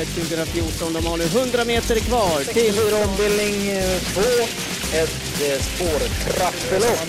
[0.00, 0.92] Travfjäll 2014.
[0.92, 2.74] De har nu 100 meter kvar till...
[3.04, 4.30] Ombildning eh, två.
[5.00, 7.00] Ett eh, spårtrappelopp.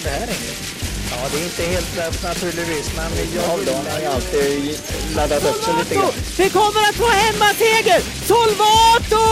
[1.12, 3.58] Ja, det är inte helt lätt naturligtvis, men jag har
[4.02, 4.80] ju alltid
[5.16, 6.12] laddat upp sig lite grann.
[6.38, 8.00] Det kommer att få hemmaseger!
[8.28, 9.26] Solvato!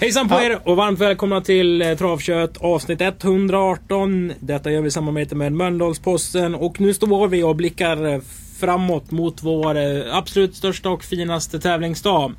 [0.00, 4.32] Hejsan på er och varmt välkomna till eh, Travkött avsnitt 118.
[4.40, 8.20] Detta gör vi i samarbete med Mölndalsposten och nu står vi och blickar eh,
[8.60, 12.32] framåt mot vår eh, absolut största och finaste tävlingsdag.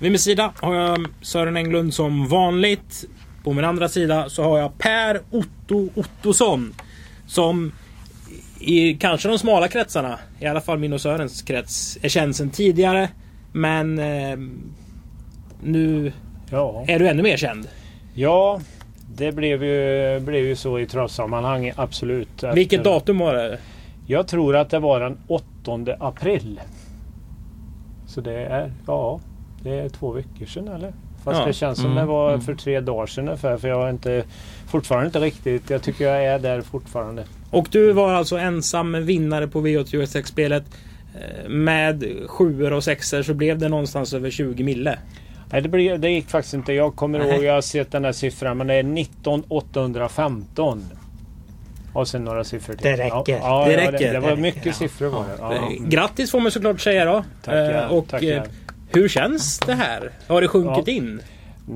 [0.00, 3.04] Vid min sida har jag Sören Englund som vanligt.
[3.44, 6.74] På min andra sida så har jag Per Otto Ottosson.
[7.26, 7.72] Som
[8.60, 12.50] i kanske de smala kretsarna, i alla fall min och Sörens krets, är känd sedan
[12.50, 13.08] tidigare.
[13.52, 14.38] Men eh,
[15.62, 16.12] nu
[16.50, 17.68] Ja, är du ännu mer känd.
[18.14, 18.60] ja
[19.16, 22.44] det blev ju, blev ju så i travsammanhang, absolut.
[22.54, 23.58] Vilket datum var det?
[24.06, 25.44] Jag tror att det var den 8
[26.00, 26.60] april.
[28.06, 29.20] Så det är, ja,
[29.62, 30.92] det är två veckor sedan eller?
[31.24, 31.46] Fast Ja.
[31.46, 32.40] det känns som Mm, det var mm.
[32.40, 33.56] för tre dagar sedan ungefär.
[33.56, 34.24] För jag har inte,
[34.66, 37.24] fortfarande inte riktigt, jag tycker jag är där fortfarande.
[37.50, 40.64] Och du var alltså ensam vinnare på V86-spelet.
[41.14, 44.98] Eh, Med sjuor och sexor så blev det någonstans över 20 mille.
[45.52, 46.72] Nej, det, blev, det gick faktiskt inte.
[46.72, 47.28] Jag kommer Nej.
[47.34, 50.84] ihåg, jag har sett den här siffran, men det är 19815.
[51.94, 52.84] Och sen några siffror till.
[52.90, 53.12] Det räcker.
[53.26, 53.92] Ja, ja, Det räcker.
[54.06, 54.74] Det, det var Det mycket räcker, ja.
[54.74, 55.56] siffror var det.
[55.56, 55.68] Ja.
[55.80, 57.24] Grattis får man såklart säga då.
[57.44, 58.36] Tackar, Eh, Och tackar.
[58.36, 58.42] eh,
[58.92, 60.10] hur känns det här?
[60.28, 60.92] Har det sjunkit Ja.
[60.92, 61.20] in?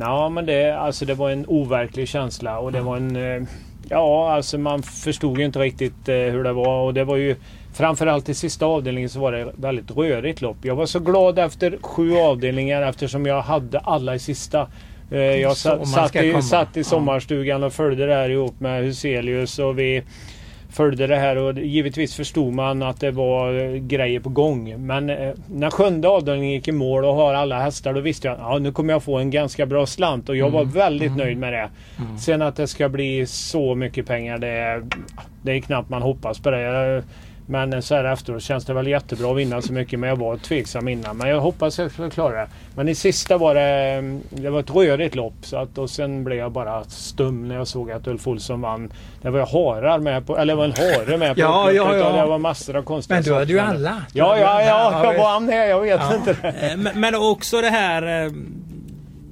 [0.01, 3.17] Ja, men det, alltså, det var en overklig känsla och det var en...
[3.17, 3.43] eh,
[3.91, 7.37] Ja, alltså man förstod ju inte riktigt eh, hur det var och det var ju
[7.75, 10.57] Framförallt i sista avdelningen så var det väldigt rörigt lopp.
[10.63, 14.67] Jag var så glad efter sju avdelningar eftersom jag hade alla i sista.
[15.11, 19.59] Eh, Jag satt, satt, i, satt i sommarstugan och följde det här ihop med Huselius
[19.59, 20.03] och vi
[20.71, 24.87] följde det här och givetvis förstod man att det var eh, grejer på gång.
[24.87, 28.35] Men eh, när sjunde avdelningen gick i mål och har alla hästar då visste jag
[28.35, 31.39] att ja, nu kommer jag få en ganska bra slant och jag var väldigt nöjd
[31.39, 31.69] med det.
[32.21, 34.83] Sen att det ska bli så mycket pengar det
[35.43, 37.03] det är knappt man hoppas på det.
[37.51, 40.37] Men så här efteråt känns det väl jättebra att vinna så mycket men jag var
[40.37, 41.17] tveksam innan.
[41.17, 42.49] Men jag hoppas jag ska klara det.
[42.77, 46.39] Men i sista var det, det var ett rörigt lopp så att, och sen blev
[46.39, 48.93] jag bara stum när jag såg att Ulf Olsson vann.
[49.23, 52.13] Det var harar med på, eller det var en hare med på Ja, ja, ja.
[52.23, 53.97] det var massor av konstiga Men du hade ju alla.
[54.13, 55.69] Ja, ja, ja, jag var med.
[55.71, 56.15] Jag vet Ja.
[56.15, 56.31] inte.
[56.49, 58.33] Eh, Men men också det här eh,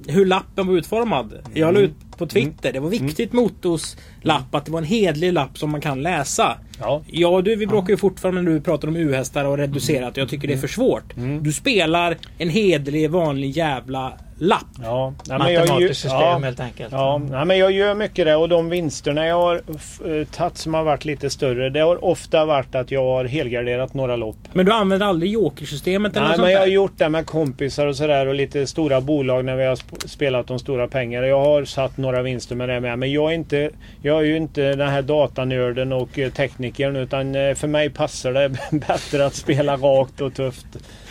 [0.07, 1.33] hur lappen var utformad.
[1.53, 2.73] Jag la ut på Twitter.
[2.73, 6.57] Det var viktigt Motos lapp att det var en hedlig lapp som man kan läsa.
[6.79, 7.01] Ja.
[7.07, 10.17] Ja du, vi bråkar ju fortfarande när du pratar om U-hästar och reducerat.
[10.17, 11.13] Jag tycker det är för svårt.
[11.41, 14.65] Du spelar en hedlig vanlig jävla lapp.
[14.83, 16.91] Ja, nej, men jag, ju- Matematiskt system ja, helt enkelt.
[16.91, 20.73] Ja, nej, men jag gör mycket det och de vinsterna jag har eh, tagit som
[20.73, 21.69] har varit lite större.
[21.69, 24.37] Det har ofta varit att jag har helgarderat några lopp.
[24.53, 27.25] Men du använder aldrig jokersystemet eller Nej, något men sånt jag har gjort det med
[27.25, 31.27] kompisar och sådär och lite stora bolag när vi har sp- spelat de stora pengarna.
[31.27, 32.99] Jag har satt några vinster med det med.
[32.99, 33.69] Men jag är, inte,
[34.01, 38.33] jag är ju inte den här datanörden och eh, teknikern utan eh, för mig passar
[38.33, 38.49] det
[38.87, 40.65] bättre att spela rakt och tufft.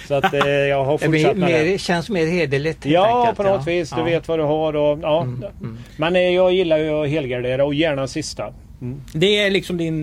[0.08, 1.80] Så att eh, jag har fortsatt med det.
[1.80, 2.86] känns mer hederligt.
[2.86, 3.90] Ja, enkelt, på något vis.
[3.90, 4.04] Du Ja.
[4.04, 5.22] vet vad du har och ja.
[5.22, 5.78] mm.
[5.96, 8.52] Men eh, jag gillar ju att helgardera och gärna sista.
[9.12, 9.94] Det är liksom din,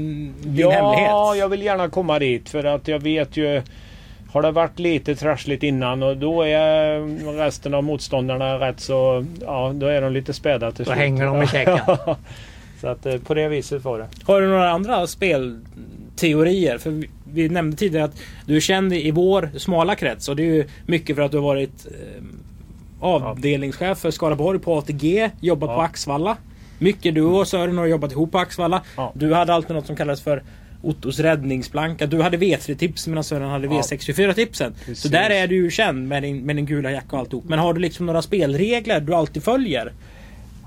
[0.42, 1.40] din ja, hemlighet.
[1.40, 3.62] jag vill gärna komma dit för att jag vet ju
[4.34, 7.00] har det varit lite trassligt innan och då är
[7.38, 9.26] resten av motståndarna rätt så...
[9.42, 10.98] Ja, då är de lite späda till Då slut.
[10.98, 11.80] hänger de i käken.
[12.82, 14.08] så att eh, på det viset var det.
[14.24, 16.78] Har du några andra spelteorier?
[16.78, 20.44] För vi, vi nämnde tidigare att du är känd i vår smala krets och det
[20.44, 22.24] är ju mycket för att du har varit eh,
[23.00, 25.76] avdelningschef för Skaraborg på ATG, jobbat Ja.
[25.76, 26.38] på Axvalla.
[26.80, 28.82] Mycket du och Sören har jobbat ihop på Axvalla.
[28.98, 29.12] Ja.
[29.16, 30.44] Du hade alltid något som kallades för
[30.84, 32.06] Ottos räddningsplanka.
[32.06, 33.72] Du hade V3-tips medan Sören hade Ja.
[33.72, 34.74] V64-tipsen.
[34.96, 37.44] Så där är du ju känd med din, med din gula jacka och alltihop.
[37.48, 39.92] Men har du liksom några spelregler du alltid följer?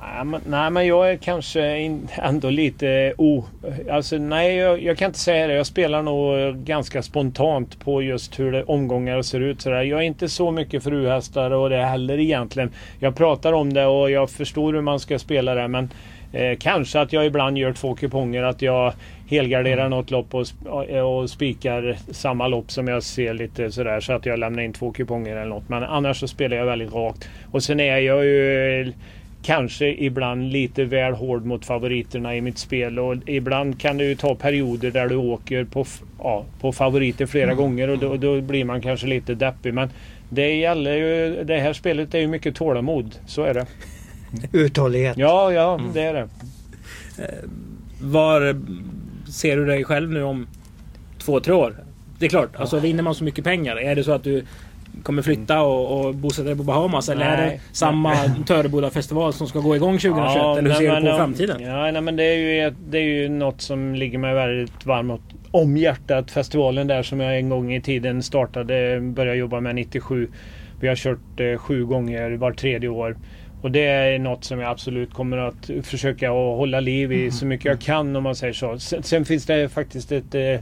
[0.01, 3.45] Nej men, nej, men jag är kanske in, ändå lite o...
[3.91, 5.55] Alltså nej, jag, jag kan inte säga det.
[5.55, 9.61] Jag spelar nog ganska spontant på just hur det, omgångar ser ut.
[9.61, 9.83] Sådär.
[9.83, 12.71] Jag är inte så mycket för U-hästar och det heller egentligen.
[12.99, 15.91] Jag pratar om det och jag förstår hur man ska spela det men
[16.33, 18.43] eh, kanske att jag ibland gör två kuponger.
[18.43, 18.93] Att jag
[19.29, 24.13] helgarderar något lopp och, sp- och spikar samma lopp som jag ser lite sådär så
[24.13, 25.69] att jag lämnar in två kuponger eller något.
[25.69, 27.29] Men annars så spelar jag väldigt rakt.
[27.51, 28.93] Och sen är jag ju
[29.43, 34.15] kanske ibland lite väl hård mot favoriterna i mitt spel och ibland kan det ju
[34.15, 35.85] ta perioder där du åker på,
[36.19, 39.75] ja, på favoriter flera gånger och då, då blir man kanske lite deppig.
[39.75, 39.91] Men
[40.29, 43.15] det gäller ju, det här spelet är ju mycket tålamod.
[43.27, 43.67] Så är det.
[44.53, 45.17] Uthållighet.
[45.17, 46.29] Ja, ja, det är det.
[48.01, 48.61] Var
[49.31, 50.47] ser du dig själv nu om
[51.19, 51.77] två, tre år?
[52.19, 53.77] Det är klart, alltså vinner man så mycket pengar.
[53.77, 54.45] Är det så att du
[55.03, 57.09] kommer flytta och, och bosätta dig på Bahamas?
[57.09, 57.61] Eller är det Nej.
[57.73, 58.15] samma
[58.47, 60.37] Töreboda festival som ska gå igång 2021?
[60.37, 61.61] eller hur nej, ser du men, på ja, framtiden?
[61.61, 65.21] Ja, nej, men det, är ju, det är ju något som ligger mig väldigt varmt
[65.51, 66.31] om hjärtat.
[66.31, 70.29] Festivalen där som jag en gång i tiden startade, började jobba med 97.
[70.81, 73.17] Vi har kört eh, sju gånger var tredje år.
[73.67, 77.47] Och det är något som jag absolut kommer att försöka att hålla liv i så
[77.47, 78.79] mycket jag kan om man säger så.
[78.79, 80.61] Sen, sen finns det faktiskt ett, eh,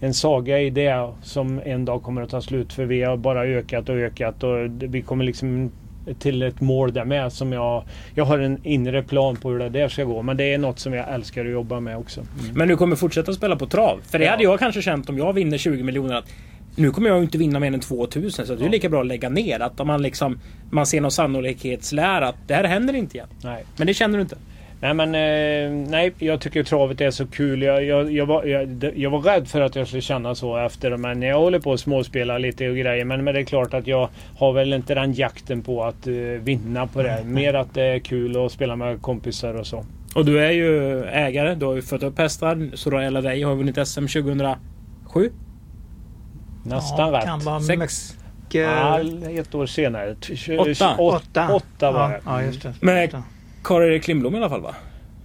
[0.00, 2.72] en saga i det som en dag kommer att ta slut.
[2.72, 5.70] För vi har bara ökat och ökat och vi kommer liksom
[6.18, 7.84] till ett mål där med som jag...
[8.14, 10.22] Jag har en inre plan på hur det där ska gå.
[10.22, 12.20] Men det är något som jag älskar att jobba med också.
[12.54, 14.00] Men du kommer fortsätta spela på trav?
[14.10, 14.30] För det Ja.
[14.30, 16.14] hade jag kanske känt om jag vinner 20 miljoner.
[16.14, 16.32] Att
[16.76, 19.28] nu kommer jag inte vinna mer än 2000 så det är lika bra att lägga
[19.28, 19.60] ner.
[19.60, 20.40] Att om man liksom
[20.70, 23.28] man ser någon sannolikhetslära att det här händer inte igen.
[23.44, 23.64] Nej.
[23.76, 24.36] Men det känner du inte?
[24.80, 27.62] Nej men eh, nej, jag tycker travet är så kul.
[27.62, 30.96] Jag, jag, jag, var, jag, jag var rädd för att jag skulle känna så efter.
[30.96, 33.04] Men jag håller på att småspela lite och grejer.
[33.04, 34.08] Men, men det är klart att jag
[34.38, 37.24] har väl inte den jakten på att eh, vinna på det.
[37.24, 39.84] Mer att det är kul att spela med kompisar och så.
[40.14, 41.54] Och du är ju ägare.
[41.54, 42.70] Du har ju fött upp hästar.
[42.74, 45.30] Soraya Ray har vunnit SM 2007.
[46.68, 47.24] Nästan ja, rätt.
[47.24, 48.14] Kan vara Sex.
[48.42, 48.60] mycket...
[48.70, 49.00] Ja,
[49.40, 50.16] ett år senare.
[50.58, 50.96] Åtta.
[50.98, 52.20] Åtta, åtta var ja, det.
[52.26, 53.04] Ja, just det.
[53.08, 53.22] Åtta.
[53.62, 54.74] Karl-Erik Klimblom i alla fall va?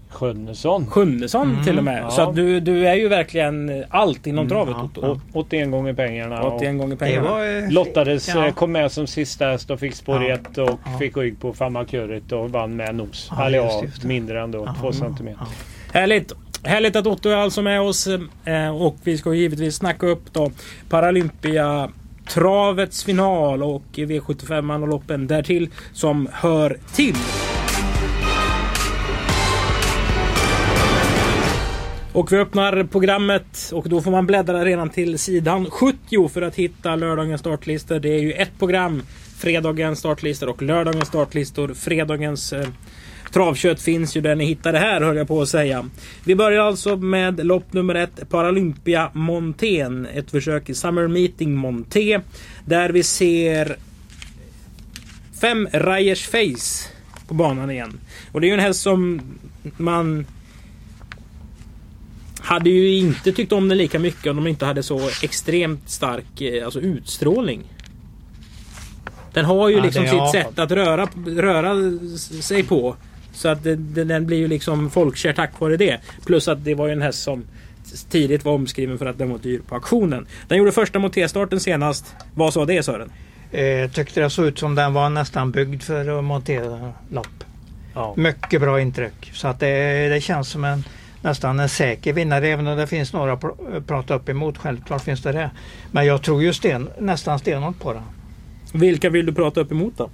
[0.10, 0.88] Sjunnesson.
[0.88, 1.64] Sjunnesson Mm.
[1.64, 2.04] till och med.
[2.04, 2.10] Ja.
[2.12, 5.02] Så att du, du är ju verkligen allt inom travet ja, Otto.
[5.12, 6.42] Å- 81 gånger pengarna.
[6.44, 7.30] och 81 gånger Det pengarna.
[7.30, 7.64] var...
[7.64, 8.48] eh, Lottades, Ja.
[8.48, 10.34] eh, kom med som sista häst och fick spår Ja.
[10.34, 10.98] 1 och Ja.
[11.00, 13.28] fick rygg på Fammaköret och vann med nos.
[13.32, 14.64] Ja, Eller just ja, mindre ändå.
[14.66, 15.40] Ja, två ja, centimeter.
[15.94, 16.00] ja.
[16.00, 16.32] Härligt!
[16.64, 18.08] Härligt att Otto är alltså med oss.
[18.46, 20.52] Eh, och vi ska givetvis snacka upp då
[20.90, 21.90] Paralympia
[22.28, 27.16] Travets final och V75 och loppen därtill som hör till.
[32.14, 36.56] Och vi öppnar programmet och då får man bläddra redan till sidan 70 för att
[36.56, 38.00] hitta lördagens startlistor.
[38.00, 39.04] Det är ju ett program,
[39.38, 41.74] fredagens startlistor och lördagens startlistor.
[41.74, 42.68] Fredagens eh,
[43.34, 45.90] travkött finns ju där ni hittar det här höll jag på att säga.
[46.24, 50.08] Vi börjar alltså med lopp nummer ett, Paralympia Montén.
[50.14, 52.20] Ett försök i Summer Meeting Monté.
[52.66, 53.76] Där vi ser
[55.42, 56.90] fem Reyers Face
[57.28, 58.00] på banan igen.
[58.32, 59.22] Och det är ju en häst som
[59.78, 60.26] man
[62.40, 66.42] hade ju inte tyckt om den lika mycket om de inte hade så extremt stark
[66.42, 67.64] eh, alltså utstrålning.
[69.34, 70.32] Den har ju Ja, liksom sitt ja.
[70.32, 71.76] sätt att röra, röra
[72.42, 72.96] sig på.
[73.34, 76.00] Så att det, den blir ju liksom folkkär tack vare det.
[76.26, 77.44] Plus att det var ju en häst som
[78.10, 80.28] tidigt var omskriven för att den var dyr på auktionen.
[80.48, 82.16] Den gjorde första mot T-starten senast.
[82.36, 83.12] Vad sa det Sören?
[83.52, 87.44] Eh, tyckte det såg ut som den var nästan byggd för att montera lopp.
[87.94, 88.14] Ja.
[88.18, 89.32] Mycket bra intryck.
[89.34, 90.84] Så att det, det känns som en
[91.22, 94.58] nästan en säker vinnare även om det finns några att pr- prata upp emot.
[94.58, 95.52] Självklart finns det det.
[95.92, 98.04] Men jag tror ju sten, nästan stenhårt på den.
[98.74, 100.10] Vilka vill du prata upp emot då?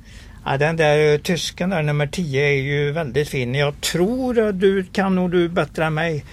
[0.50, 3.56] Ja, den där eh, tysken där nummer 10 är ju väldigt fin.
[3.56, 6.24] Jag tror att du kan nog du bättre än mig.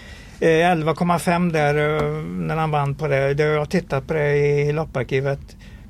[0.41, 3.33] Eh, 11,5 där eh, när han vann på det.
[3.33, 5.41] Jag har tittat på det i lopparkivet.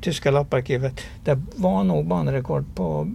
[0.00, 1.00] Tyska lopparkivet.
[1.24, 3.12] Det var nog banrekord på,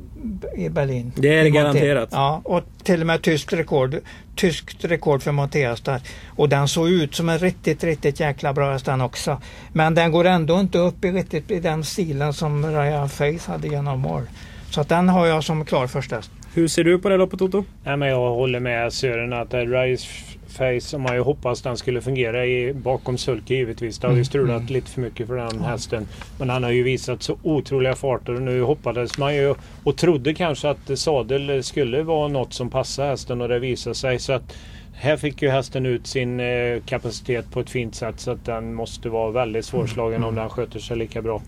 [0.58, 1.12] i Berlin.
[1.16, 2.10] Det är det garanterat.
[2.12, 3.96] Ja, och till och med tyskt rekord.
[4.36, 6.02] Tyskt rekord för Montehästar.
[6.28, 9.42] Och den såg ut som en riktigt, riktigt jäkla bra häst den också.
[9.74, 13.68] Men den går ändå inte upp i riktigt i den stilen som Raya Face hade
[13.68, 14.24] genom mål.
[14.72, 16.32] Så att den har jag som klar första häst.
[16.54, 17.64] Hur ser du på det loppet Otto?
[17.84, 20.08] Nej, men jag håller med Sören att det är Rise
[20.48, 24.00] Face som man ju hoppas den skulle fungera i, bakom sulke givetvis.
[24.00, 24.74] Det har ju Mm, strulat mm.
[24.74, 26.08] lite för mycket för den hästen.
[26.40, 30.34] Men han har ju visat så otroliga farter och nu hoppades man ju och trodde
[30.34, 34.20] kanske att sadel skulle vara något som passar hästen och det visade sig.
[34.20, 34.56] Så att
[34.94, 38.74] här fick ju hästen ut sin eh, kapacitet på ett fint sätt så att den
[38.74, 40.30] måste vara väldigt svårslagen Mm.
[40.30, 41.42] om den sköter sig lika bra.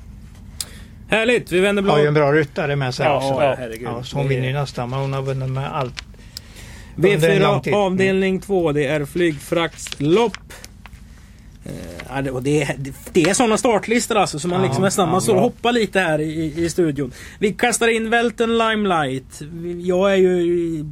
[1.12, 1.52] Härligt!
[1.52, 2.24] Vi vänder Har ju en blad.
[2.34, 3.44] bra ryttare med sig Ja, också.
[3.44, 3.88] ja, herregud.
[3.88, 5.94] Ja, så hon vinner ju nästan men hon har vunnit med allt.
[6.96, 7.74] under en lång V4 tid.
[7.74, 7.86] Mm.
[7.86, 8.72] avdelning 2.
[8.72, 10.38] Det är flygfraktslopp.
[11.66, 11.72] Eh,
[12.10, 12.76] ja, det, är-
[13.14, 15.72] det är sådana startlistor alltså som man Ja, liksom nästan ja, man står och hoppar
[15.72, 17.12] lite här i, i studion.
[17.40, 19.42] Vi kastar in Welten Limelight.
[19.82, 20.86] Jag är ju i-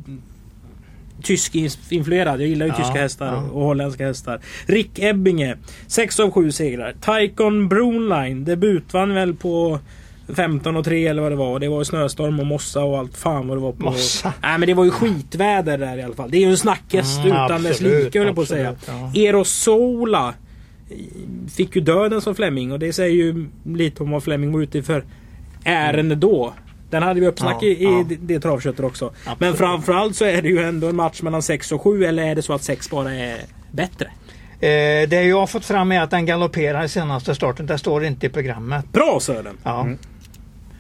[1.23, 2.41] tysk-influerad.
[2.41, 3.41] Jag gillar ju Ja, tyska hästar ja.
[3.53, 4.39] och holländska hästar.
[4.65, 5.57] Rick Ebbinge.
[5.87, 6.93] 6 av 7 segrar.
[7.01, 8.45] Taikon Brownline.
[8.45, 9.79] Debutvann väl på
[10.35, 11.51] 15 och 3 eller vad det var.
[11.53, 13.83] Och Det var ju snöstorm och mossa och allt fan vad det var på.
[13.83, 14.33] Mossa.
[14.41, 16.31] Nej men det var ju skitväder där i alla fall.
[16.31, 18.75] Det är ju en snackhäst Mm, utan dess like höll jag på att säga.
[18.87, 19.21] ja.
[19.21, 20.33] Erosola
[21.55, 24.83] fick ju döden som Fleming och det säger ju lite om vad Fleming var ute
[24.83, 25.03] för
[25.63, 26.53] ärende då.
[26.89, 28.05] Den hade vi uppsnack Ja, i, i ja.
[28.09, 29.05] det, det travköttet också.
[29.05, 29.39] Absolut.
[29.39, 32.35] Men framförallt så är det ju ändå en match mellan 6 och 7 eller är
[32.35, 33.37] det så att 6 bara är
[33.71, 34.05] bättre?
[34.61, 37.65] Eh, det jag har fått fram är att den galopperar i senaste starten.
[37.65, 38.85] Det står inte i programmet.
[38.91, 39.57] Bra Sören!
[39.63, 39.81] Ja.
[39.81, 39.97] Mm.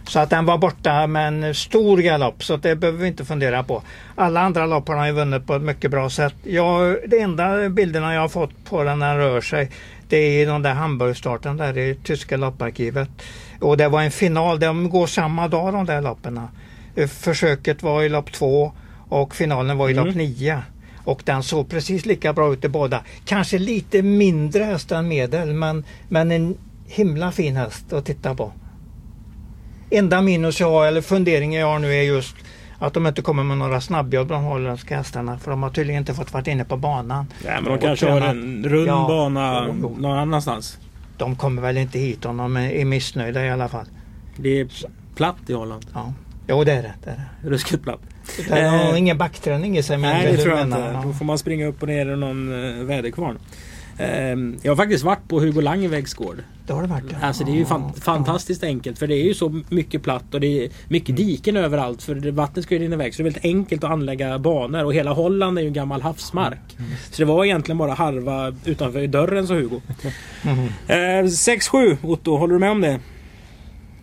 [0.09, 3.63] Så att den var borta med en stor galopp så det behöver vi inte fundera
[3.63, 3.81] på.
[4.15, 6.35] Alla andra lopp har han ju vunnit på ett mycket bra sätt.
[6.43, 9.69] Jag, de enda bilderna jag har fått på den när den rör sig
[10.09, 13.09] det är den där Hamburgstarten där i tyska lopparkivet.
[13.59, 16.41] Och det var en final, de går samma dag de där loppen.
[17.07, 18.71] Försöket var i lopp två
[19.09, 20.05] och finalen var i mm.
[20.05, 20.61] lopp nio.
[21.03, 23.03] Och den såg precis lika bra ut i båda.
[23.25, 28.51] Kanske lite mindre häst än medel men, men en himla fin häst att titta på.
[29.89, 32.35] Enda minus jag har, eller funderingen jag har nu är just
[32.79, 36.13] att de inte kommer med några snabbjobb de holländska hästarna för de har tydligen inte
[36.13, 37.25] fått varit inne på banan.
[37.45, 40.77] Nej men de kanske har en rund ja, bana någon annanstans.
[41.17, 43.85] De kommer väl inte hit om de är missnöjda i alla fall.
[44.37, 44.67] Det är
[45.15, 45.85] platt i Holland.
[45.93, 46.13] Ja,
[46.47, 46.93] jo det är det.
[47.03, 47.49] det, är det.
[47.49, 47.99] Ruskigt platt.
[48.49, 49.97] Det har ingen backträning i sig.
[49.97, 50.99] Nej det tror jag inte.
[51.03, 53.39] Då får man springa upp och ner i någon uh, väderkvarn.
[53.99, 56.37] Ehm, jag har faktiskt varit på Hugo Langevägs gård.
[56.67, 57.03] Det har du varit?
[57.21, 60.39] Alltså det är ju fan, fantastiskt enkelt för det är ju så mycket platt och
[60.39, 63.15] det är mycket diken överallt för vattnet ska ju rinna iväg.
[63.15, 66.01] Så det är väldigt enkelt att anlägga banor och hela Holland är ju en gammal
[66.01, 66.59] havsmark.
[66.77, 66.91] Mm.
[67.11, 69.81] Så det var egentligen bara harva utanför dörren sa Hugo.
[70.43, 71.25] Mm.
[71.25, 72.99] 6-7 Otto, håller du med om det?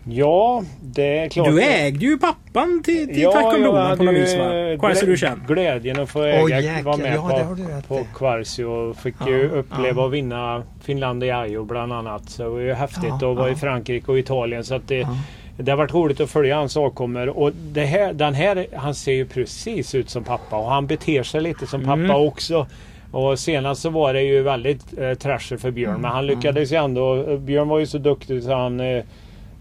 [0.09, 1.47] Ja, det är klart.
[1.47, 4.51] Du ägde ju pappan till, till ja, Tack om på något vis va?
[4.81, 5.47] Quarsio du känd?
[5.49, 8.25] Glädjen att få äga, oh, vara med ja, på, på.
[8.69, 10.05] Och fick ja, ju uppleva ja.
[10.05, 12.31] och vinna Finlandia Ajo bland annat.
[12.31, 14.65] Så det var ju häftigt ja, att vara i Frankrike och Italien.
[14.65, 15.09] Så att det,
[15.57, 17.29] det har varit roligt att följa hans avkommor.
[17.29, 21.23] Och det här, den här, han ser ju precis ut som pappa och han beter
[21.23, 22.11] sig lite som pappa mm.
[22.11, 22.67] också.
[23.11, 26.01] Och senast så var det ju väldigt eh, trasher för Björn.
[26.01, 26.37] Men han mm.
[26.37, 27.37] lyckades ju ändå.
[27.37, 29.05] Björn var ju så duktig så han eh,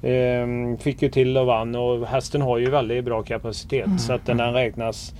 [0.05, 3.99] Ehm, fick ju till och vann och hästen har ju väldigt bra kapacitet mm.
[3.99, 5.13] så att den, den räknas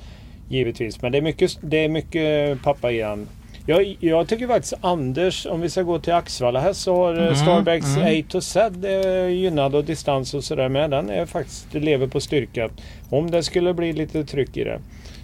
[0.50, 1.02] givetvis.
[1.02, 3.28] Men det är mycket, det är mycket pappa i den.
[3.66, 7.36] Jag, jag tycker faktiskt Anders, om vi ska gå till Axvalla här så har mm.
[7.36, 8.22] Starbacks mm.
[8.22, 8.90] A to Z
[9.30, 10.92] gynnad och distans och sådär med.
[10.92, 12.70] Den är faktiskt, lever på styrka.
[13.10, 14.80] Om det skulle bli lite tryck i det.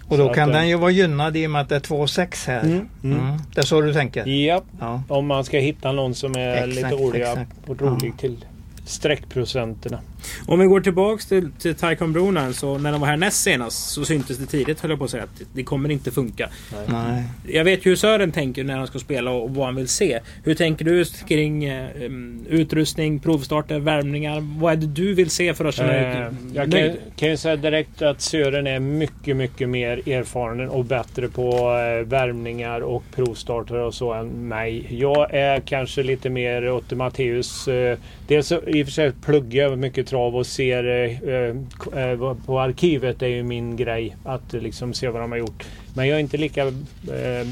[0.08, 1.80] Och då så kan att, den ju vara gynnad i och med att det är
[1.80, 2.60] 2,6 här.
[2.60, 3.20] Mm, mm.
[3.20, 3.38] Mm.
[3.54, 4.26] Det är så du tänker?
[4.26, 5.02] Ja, ja.
[5.08, 7.98] om man ska hitta någon som är exakt, lite rolig ja.
[8.18, 8.44] till
[8.84, 9.98] streckprocenterna.
[10.46, 13.90] Om vi går tillbaks till, till Taikon Brunan så när de var här näst senast
[13.90, 16.48] så syntes det tidigt höll jag på att säga att det kommer inte funka.
[16.86, 17.24] Nej.
[17.46, 20.20] Jag vet ju hur Sören tänker när han ska spela och vad han vill se.
[20.44, 24.40] Hur tänker du kring um, utrustning, provstarter, värmningar?
[24.60, 27.56] Vad är det du vill se för att känna eh, Jag kan, kan ju säga
[27.56, 33.74] direkt att Sören är mycket, mycket mer erfaren och bättre på uh, värmningar och provstarter
[33.74, 34.86] och så än mig.
[34.90, 37.68] Jag är kanske lite mer åt Matteus.
[37.68, 37.96] Uh,
[38.32, 43.22] dels i och för sig pluggar jag mycket trav och ser eh, eh, på arkivet
[43.22, 44.16] är ju min grej.
[44.24, 45.66] Att liksom se vad de har gjort.
[45.94, 47.46] Men jag är inte lika eh,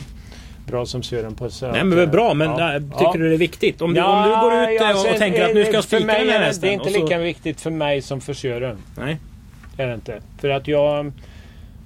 [0.67, 3.13] bra som Sören på så Nej men det är bra men ja, äh, tycker ja.
[3.13, 3.83] du det är viktigt?
[3.83, 5.85] Om du, ja, om du går ut ja, och, och tänker att nu ska jag
[5.85, 6.69] spika den här hästen.
[6.69, 8.79] Det är inte lika viktigt för mig som för Sören.
[8.99, 9.17] Nej.
[9.77, 10.21] Det är det inte.
[10.41, 11.13] För att jag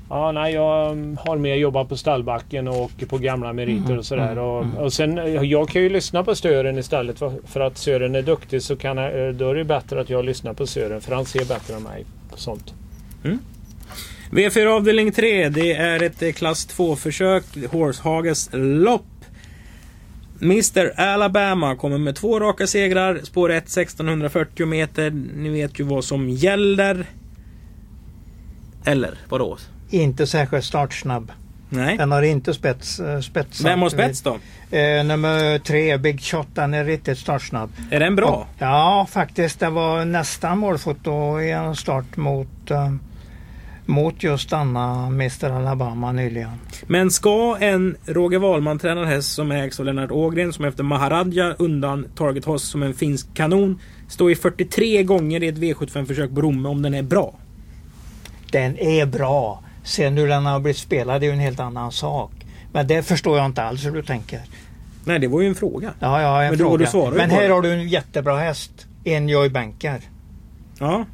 [0.09, 4.33] Ja, nej, jag har mer jobbat på stallbacken och på gamla meriter mm, och sådär.
[4.33, 4.77] Mm, och, mm.
[4.77, 5.21] och sen,
[5.51, 9.35] jag kan ju lyssna på Sören istället för att Sören är duktig så kan jag,
[9.35, 12.05] då är det bättre att jag lyssnar på Sören för han ser bättre än mig
[12.31, 12.75] på sånt.
[13.25, 13.39] Mm.
[14.31, 19.03] V4 avdelning 3, det är ett eh, klass 2-försök, Horsehages lopp.
[20.43, 25.11] Mr Alabama kommer med två raka segrar, spår 1 1640 meter.
[25.37, 27.07] Ni vet ju vad som gäller.
[28.85, 29.59] Eller vadå?
[29.91, 31.33] Inte särskilt startsnabb.
[31.69, 31.97] Nej.
[31.97, 33.67] Den har inte spets, eh, spetsat.
[33.67, 34.39] Vem har spets då?
[34.77, 37.71] Eh, nummer tre, Big Shot, den är riktigt startsnabb.
[37.91, 38.27] Är den bra?
[38.27, 39.61] Och, ja, faktiskt.
[39.61, 42.93] Det var nästan målfoto i en start mot, eh,
[43.87, 46.51] mot just Anna Mr Alabama nyligen.
[46.87, 51.55] Men ska en Roger Wahlman tränad häst som ägs av Lennart Ågren som efter Maharadja
[51.59, 56.41] undan Target Hoss som en finsk kanon stå i 43 gånger i ett V75-försök på
[56.41, 57.35] Romme om den är bra?
[58.55, 59.63] Den är bra.
[59.85, 62.31] Sen hur den har blivit spelad är ju en helt annan sak.
[62.73, 64.41] Men det förstår jag inte alls hur du tänker.
[65.05, 65.91] Nej, det var ju en fråga.
[66.01, 67.11] Ja, ja en Men fråga.
[67.11, 68.87] Du Men här har du en jättebra häst.
[69.05, 70.01] En Joy Banker.
[70.79, 71.05] Ja.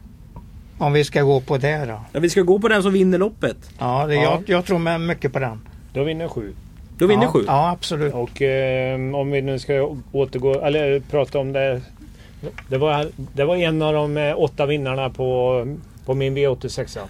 [0.78, 2.00] Om vi ska gå på det då.
[2.12, 3.70] Ja, vi ska gå på den som vinner loppet.
[3.78, 4.22] Ja, det, ja.
[4.22, 5.60] Jag, jag tror mycket på den.
[5.92, 6.54] Då vinner sju.
[6.98, 7.44] Då vinner ja, sju?
[7.46, 8.14] Ja, absolut.
[8.14, 11.80] Och eh, om vi nu ska återgå, eller prata om det.
[12.68, 15.66] Det var, det var en av de eh, åtta vinnarna på
[16.04, 16.98] på min V86.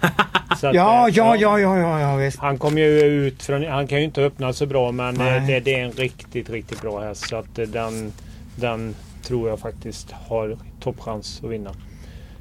[0.51, 2.39] Att, ja, ja, ja, ja, ja, ja, visst.
[2.39, 3.67] Han kom ju ut från...
[3.67, 6.99] Han kan ju inte öppna så bra men det, det, är en riktigt, riktigt bra
[6.99, 7.29] häst.
[7.29, 8.13] Så att den,
[8.55, 11.71] den tror jag faktiskt har toppchans att vinna.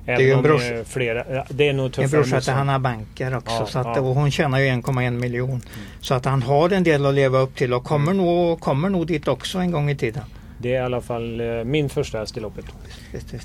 [0.06, 3.54] Även det är en brors, flera, det är nog En brorsa till Hanna Banker också.
[3.54, 4.00] Ja, så att, ja.
[4.00, 5.50] och hon tjänar ju 1,1 miljon.
[5.50, 5.60] Mm.
[6.00, 8.24] Så att han har en del att leva upp till och kommer, mm.
[8.24, 10.22] nog, kommer nog dit också en gång i tiden.
[10.62, 12.64] Det är i alla fall eh, min första häst i loppet.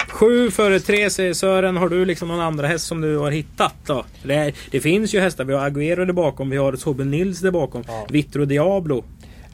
[0.10, 1.78] Sju före tre säger Sören.
[1.78, 4.06] Har du liksom någon andra häst som du har hittat då?
[4.24, 5.44] Det, det finns ju hästar.
[5.44, 6.50] Vi har Agüero där bakom.
[6.50, 7.84] Vi har Tobbe Nils där bakom.
[7.88, 8.08] Ja.
[8.10, 9.04] Vittro Diablo.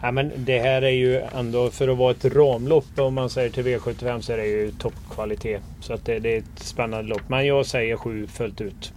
[0.01, 3.49] Ja, men det här är ju ändå för att vara ett ramlopp om man säger
[3.49, 5.61] till V75 så är det ju toppkvalitet.
[5.81, 7.21] Så att det, det är ett spännande lopp.
[7.27, 8.93] Men jag säger sju fullt ut.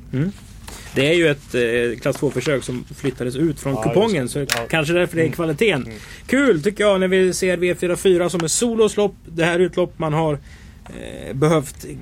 [0.94, 4.28] Det är ju ett eh, klass 2-försök som flyttades ut från Ja, kupongen.
[4.28, 4.38] Så.
[4.38, 4.46] Ja.
[4.70, 5.34] kanske därför det är Mm.
[5.36, 5.82] kvaliteten.
[5.82, 5.98] Mm.
[6.26, 9.14] Kul tycker jag när vi ser V44 som är soloslopp.
[9.26, 10.32] Det här är ett lopp man har
[10.86, 11.98] eh, behövt mm,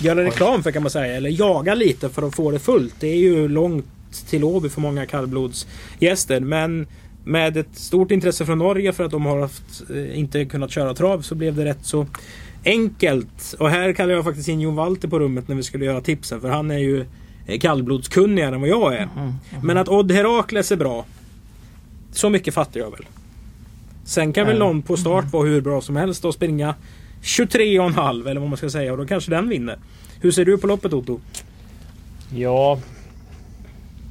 [0.00, 1.16] göra reklam för kan man säga.
[1.16, 2.94] Eller jaga lite för att få det fullt.
[3.00, 3.86] Det är ju långt
[4.30, 6.40] till Åby för många kallblodsgäster.
[6.40, 6.86] Men
[7.24, 10.94] med ett stort intresse från Norge för att de har haft, eh, inte kunnat köra
[10.94, 12.06] trav så blev det rätt så
[12.64, 13.54] enkelt.
[13.58, 16.40] Och här kallar jag faktiskt in Jon Walter på rummet när vi skulle göra tipsen.
[16.40, 17.06] För han är ju eh,
[17.58, 19.08] kallblodskunnigare än vad jag är.
[19.16, 19.32] Mm.
[19.62, 21.04] Men att Odd Herakles är bra.
[22.12, 23.04] Så mycket fattar jag väl.
[24.04, 24.64] Sen kan väl Ja.
[24.64, 26.74] någon på start vara hur bra som helst och springa
[27.22, 29.76] 23,5 eller vad man ska säga och då kanske den vinner.
[30.20, 31.20] Hur ser du på loppet Otto?
[32.34, 32.78] Ja,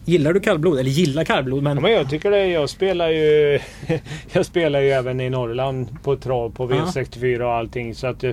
[0.06, 0.80] Gillar du kallblod?
[0.80, 1.78] Eller gillar kallblod men...
[1.78, 2.48] Ja, men jag tycker det.
[2.48, 3.60] Jag spelar ju
[4.32, 6.76] Jag spelar ju även i Norrland på trav på Ja.
[6.76, 7.96] V64 och allting.
[7.96, 8.32] Så att eh,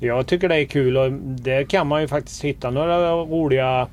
[0.00, 3.86] jag tycker det är kul och där kan man ju faktiskt hitta några roliga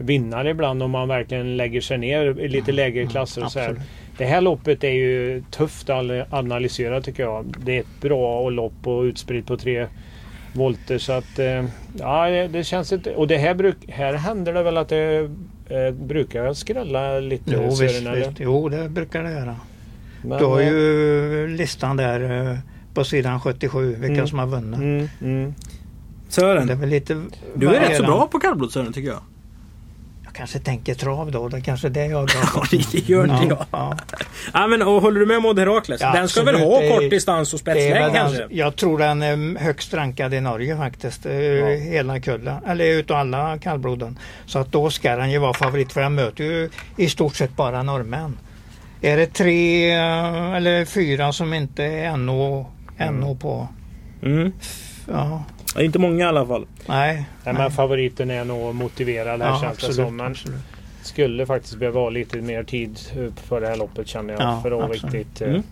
[0.00, 3.80] vinnare ibland om man verkligen lägger sig ner i lite lägre klasser och så här.
[4.18, 7.54] Det här loppet är ju tufft att analysera tycker jag.
[7.64, 9.86] Det är ett bra lopp och utspritt på tre
[10.52, 11.64] volter så att eh,
[11.98, 13.14] ja, det- känns inte...
[13.14, 15.30] Och det här, bruk, här händer det väl att det
[15.68, 18.16] eh, brukar skrälla lite Jo, visst, Sören, eller?
[18.28, 18.40] visst.
[18.40, 19.56] jo, det brukar det göra.
[20.22, 22.56] Men, Du har eh, ju listan där eh,
[22.94, 24.26] på sidan 77, vilka Mm.
[24.26, 24.78] som har vunnit.
[24.80, 25.54] Mm, mm.
[25.54, 27.22] Det är Sören, väl lite
[27.54, 29.20] du är rätt så bra på kallblod Sören tycker jag.
[30.36, 31.48] Kanske tänker trav då.
[31.48, 33.64] Det är kanske det jag är bra Ja, det gör inte jag.
[33.70, 33.96] Ja.
[34.54, 36.00] Ja, men och håller du med om Odd Herakles?
[36.00, 36.70] Ja, den ska väl absolut.
[36.72, 38.38] ha Det är- kort distans och är spetslängd väl kanske?
[38.38, 41.26] den, jag tror den är högst rankad i Norge faktiskt.
[41.26, 42.56] eh, Hela kullen.
[42.66, 44.18] Eller utav alla kallbloden.
[44.46, 47.56] Så att då ska den ju vara favorit för den möter ju i stort sett
[47.56, 48.38] bara norrmän.
[49.00, 52.66] Är det tre eh, eller fyra som inte är NO,
[53.12, 53.68] NO på?
[54.22, 54.52] Mm.
[55.12, 55.44] Ja,
[55.76, 56.66] Ja, inte många i alla fall.
[56.86, 57.24] nej.
[57.44, 60.16] Nej, men favoriten är nog motiverad här Ja, känns det absolut, som.
[60.16, 60.60] Men absolut.
[61.02, 62.98] skulle faktiskt behöva ha lite mer tid
[63.48, 64.42] för det här loppet känner jag.
[64.42, 65.40] Ja, för att riktigt...
[65.40, 65.62] eh, Mm.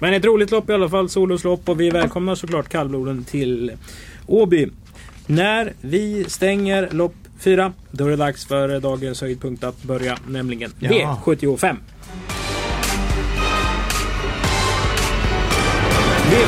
[0.00, 3.72] Men ett roligt lopp i alla fall, soloslopp och vi välkomnar såklart kallbloden till
[4.26, 4.68] Åby.
[5.26, 10.72] När vi stänger lopp 4, då är det dags för dagens höjdpunkt att börja, nämligen
[10.78, 11.20] Ja.
[11.24, 11.76] V75.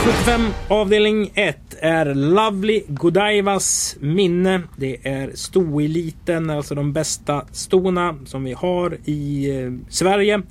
[0.01, 4.63] V75 avdelning 1 är Lovely Godievas minne.
[4.77, 10.43] Det är stoeliten, alltså de bästa stona som vi har i eh, Sverige.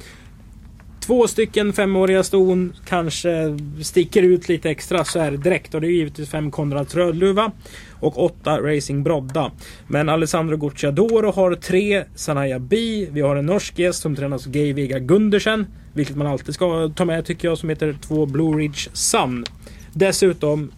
[1.09, 5.73] Två stycken femåriga ston kanske sticker ut lite extra så här direkt.
[5.73, 7.51] Och det är givetvis fem Konrads Rödluva
[7.99, 9.51] och åtta Racing Brodda.
[9.87, 13.09] Men Alessandro Gucciadoro har tre Sanaya Bi.
[13.11, 15.65] Vi har en norsk gäst som tränas av Gay Vega Gundersen.
[15.93, 19.45] Vilket man alltid ska ta med tycker jag som heter två Blue Ridge Sun.
[19.93, 20.71] Dessutom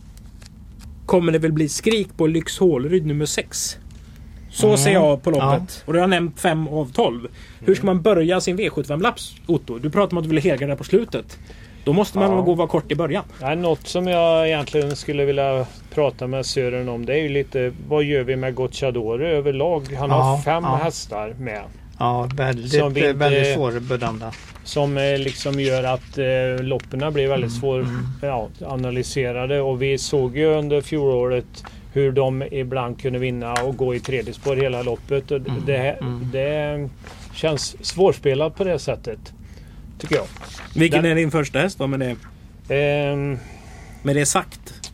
[1.05, 3.77] kommer det väl bli skrik på Lyx Håleryd nummer 6.
[4.51, 4.77] Så Mm.
[4.77, 5.43] ser jag på loppet.
[5.45, 5.83] Ja.
[5.85, 7.27] Och det har nämnt 5 av 12.
[7.59, 9.77] Hur ska man börja sin V75-laps Otto?
[9.79, 11.37] Du pratar om att du vill helgarda på slutet.
[11.83, 12.41] Då måste man Ja.
[12.41, 13.23] gå och vara kort i början.
[13.41, 17.73] Ja, något som jag egentligen skulle vilja prata med Sören om det är ju lite
[17.87, 19.93] vad gör vi med Gocciadoro överlag?
[19.99, 20.79] Han har Ja, fem ja.
[20.83, 21.61] hästar med.
[21.99, 24.31] Ja, väldigt, Som inte- väldigt svårbedömda.
[24.63, 28.07] Som eh, liksom gör att eh, loppen blir väldigt svår mm.
[28.21, 33.95] ja, analyserade och vi såg ju under fjolåret hur de ibland kunde vinna och gå
[33.95, 35.31] i tredje spår hela loppet.
[35.31, 36.29] Och Mm, det, mm.
[36.33, 36.89] det
[37.35, 39.19] känns svårspelat på det sättet.
[39.99, 40.25] Tycker jag.
[40.75, 42.15] Vilken Den- är din första häst då med det,
[42.75, 43.37] Ehm,
[44.03, 44.91] med det sagt?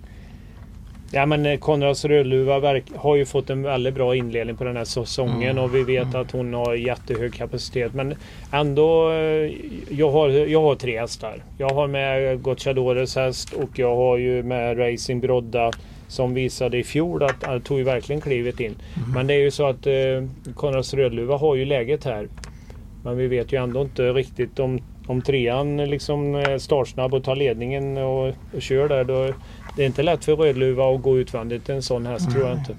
[1.11, 4.85] Ja men eh, Konrads Rödluva har ju fått en väldigt bra inledning på den här
[4.85, 5.63] säsongen Mm.
[5.63, 7.93] och vi vet att hon har jättehög kapacitet.
[7.93, 8.15] Men
[8.51, 9.51] ändå, eh,
[9.89, 11.43] jag har, jag har tre hästar.
[11.57, 15.71] Jag har med Gocciadores häst och jag har ju med Racing Brodda
[16.07, 18.75] som visade i fjol att han tog ju verkligen klivet in.
[19.13, 22.27] Men det är ju så att eh, Konrads Rödluva har ju läget här.
[23.03, 27.35] Men vi vet ju ändå inte riktigt om, om trean liksom är startsnabb och tar
[27.35, 29.03] ledningen och, och kör där.
[29.03, 29.33] Då,
[29.75, 32.75] det är inte lätt för Rödluva att gå utvändigt en sån häst tror jag inte.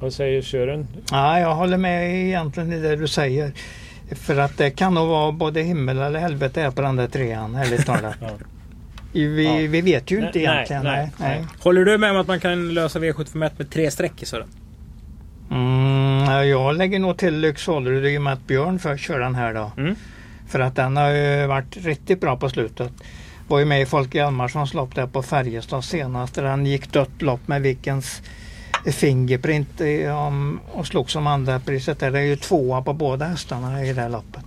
[0.00, 0.86] Vad säger Sören?
[1.10, 3.52] Ja, jag håller med egentligen i det du säger.
[4.10, 7.86] För att det kan nog vara både himmel eller helvete på den där trean, ärligt
[7.86, 8.16] talat.
[8.20, 8.28] Ja.
[9.12, 9.68] Vi, Ja.
[9.68, 10.82] vi vet ju inte Nej, egentligen.
[10.84, 11.46] nej, Nej, nej.
[11.60, 14.48] Håller du med om att man kan lösa V751 med tre streck i Sören?
[15.50, 19.18] Mm, ja, jag lägger nog till Lyx Hålerud i och med att Björn för kör
[19.20, 19.72] den här då.
[19.76, 19.94] Mm.
[20.48, 22.92] För att den har ju varit riktigt bra på slutet.
[23.48, 26.34] var ju med i Folke Hjalmarssons lopp där på Färjestad senast.
[26.34, 28.22] Där han gick dött lopp med Vikens
[28.86, 31.98] Fingerprint um, och slog som andra priset.
[32.00, 34.44] Det är ju tvåa på båda hästarna i det här loppet.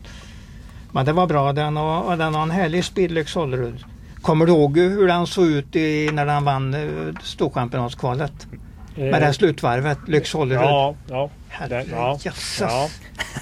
[0.91, 1.53] Men det var bra.
[1.53, 3.83] Den har, den har en härlig speed Lyx Hållerud.
[4.23, 8.47] Kommer du ihåg hur den såg ut i, när den vann eh, Storchampionatskvalet?
[8.95, 10.61] Med det här slutvarvet, Lyx Hållerud.
[10.61, 11.29] Ja, ja.
[11.49, 12.89] Herre ja,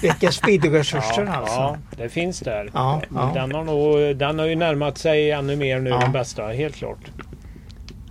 [0.02, 1.54] Vilka speedresurser ja, alltså.
[1.54, 2.70] ja, det finns där.
[2.74, 3.30] Ja, ja.
[3.34, 5.98] Den, har nog, den har ju närmat sig ännu mer nu, Ja.
[5.98, 6.98] den bästa, helt klart.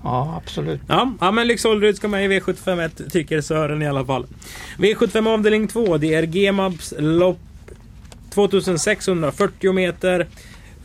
[0.04, 0.82] Ja, absolut.
[0.88, 4.26] Ja, ja men Lyxolryd ska med i V751 tycker Sören i alla fall.
[4.78, 7.40] V75 avdelning 2, det är G-Mabs lopp
[8.34, 10.28] 2640 meter.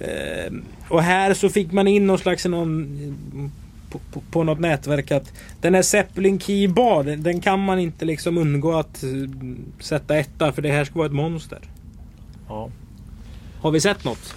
[0.01, 0.53] Eh,
[0.89, 3.51] och här så fick man in någon slags någon,
[3.91, 7.79] på, på, på något nätverk att den här Zeppelin Key Bar, den, den kan man
[7.79, 9.11] inte liksom undgå att eh,
[9.81, 11.59] sätta etta för det här ska vara ett monster.
[12.49, 12.71] Ja.
[13.61, 14.35] Har vi sett något?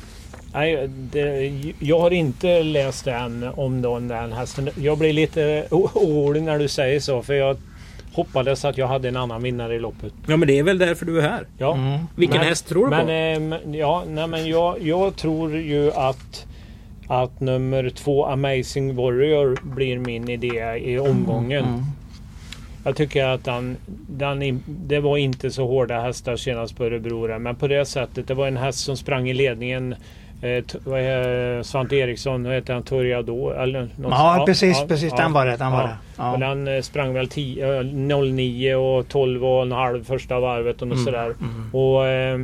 [0.54, 4.70] Nej, det, jag har inte läst än om den, den hästen.
[4.76, 7.58] Jag blir lite orolig när du säger så för jag
[8.20, 10.14] hoppades att jag hade en annan vinnare i loppet.
[10.28, 11.48] Ja men det är väl därför du är här.
[11.58, 11.74] Ja.
[11.74, 12.00] Mm.
[12.16, 13.12] Vilken Men- häst tror du men, på?
[13.12, 16.46] eh, men, ja, nej, men jag, jag tror ju att,
[17.08, 21.66] att nummer två Amazing Warrior blir min idé i omgången.
[21.66, 21.82] Mm.
[22.84, 23.78] Jag tycker att den,
[24.10, 28.28] den, det var inte så hårda hästar senast på Örebro men på det sättet.
[28.28, 29.96] Det var en häst som sprang i ledningen.
[30.42, 32.84] Eh, vad är, Svante Eriksson, vad heter han?
[32.84, 33.50] Torjado?
[33.52, 35.14] Eller något Ja, precis, precis.
[35.14, 35.58] Den var det.
[35.58, 35.88] Den var ja.
[35.88, 35.96] det.
[36.18, 36.34] Ja.
[36.34, 40.82] Och den eh, sprang väl 10, eh, 09 och 12 och en halv första varvet
[40.82, 41.26] och Mm, sådär.
[41.42, 41.76] mm.
[41.76, 42.40] Och eh,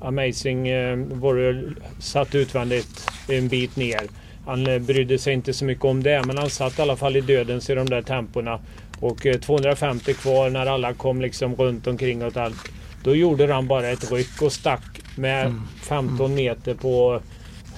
[0.00, 4.00] Amazing eh, Warrior satt utvändigt en bit ner.
[4.46, 7.16] Han eh, brydde sig inte så mycket om det men han satt i alla fall
[7.16, 8.58] i dödens i de där tempona.
[9.00, 12.70] Och eh, 250 kvar när alla kom liksom runt omkring och allt.
[13.04, 15.62] Då gjorde han bara ett ryck och stack med Mm.
[15.82, 17.20] 15 meter på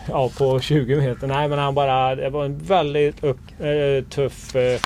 [0.09, 1.27] Ja, på 20 meter.
[1.27, 2.15] Nej, men han bara...
[2.15, 4.57] Det var en väldigt upp, eh, tuff...
[4.57, 4.81] Eh,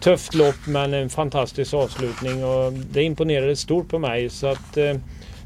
[0.00, 4.28] tufft lopp men en fantastisk avslutning och det imponerade stort på mig.
[4.30, 4.94] Så att eh,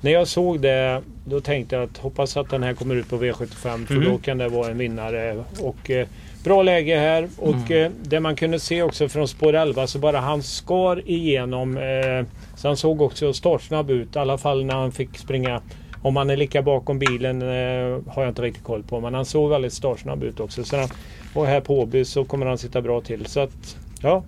[0.00, 3.16] när jag såg det då tänkte jag att hoppas att den här kommer ut på
[3.16, 4.04] V75 för Mhm.
[4.04, 5.44] då kan det vara en vinnare.
[5.62, 6.06] Och eh,
[6.44, 10.20] bra läge här och eh, det man kunde se också från spår 11 så bara
[10.20, 11.76] han skar igenom.
[11.76, 12.26] Eh,
[12.56, 15.60] så han såg också startsnabb ut i alla fall när han fick springa.
[16.02, 19.24] Om han är lika bakom bilen eh, har jag inte riktigt koll på men han
[19.24, 20.64] såg väldigt startsnabb ut också.
[20.64, 20.90] Så när,
[21.34, 23.26] och här på Åby så kommer han sitta bra till.
[23.26, 24.22] Så att, ja.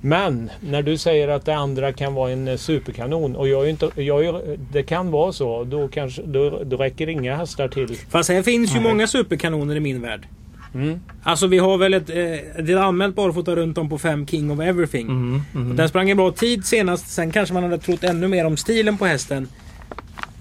[0.00, 3.68] Men när du säger att det andra kan vara en eh, superkanon och jag är
[3.68, 5.64] inte, jag är, det kan vara så.
[5.64, 7.96] Då, kanske, då, då räcker inga hästar till.
[8.08, 8.82] Fast här finns ju Nej.
[8.82, 10.26] många superkanoner i min värld.
[10.74, 11.00] Mm.
[11.22, 12.14] Alltså vi har väl ett, eh,
[12.64, 15.06] det är anmält barfota runt om på fem King of Everything.
[15.06, 15.76] Mm, mm.
[15.76, 17.08] Den sprang en bra tid senast.
[17.08, 19.48] Sen kanske man hade trott ännu mer om stilen på hästen.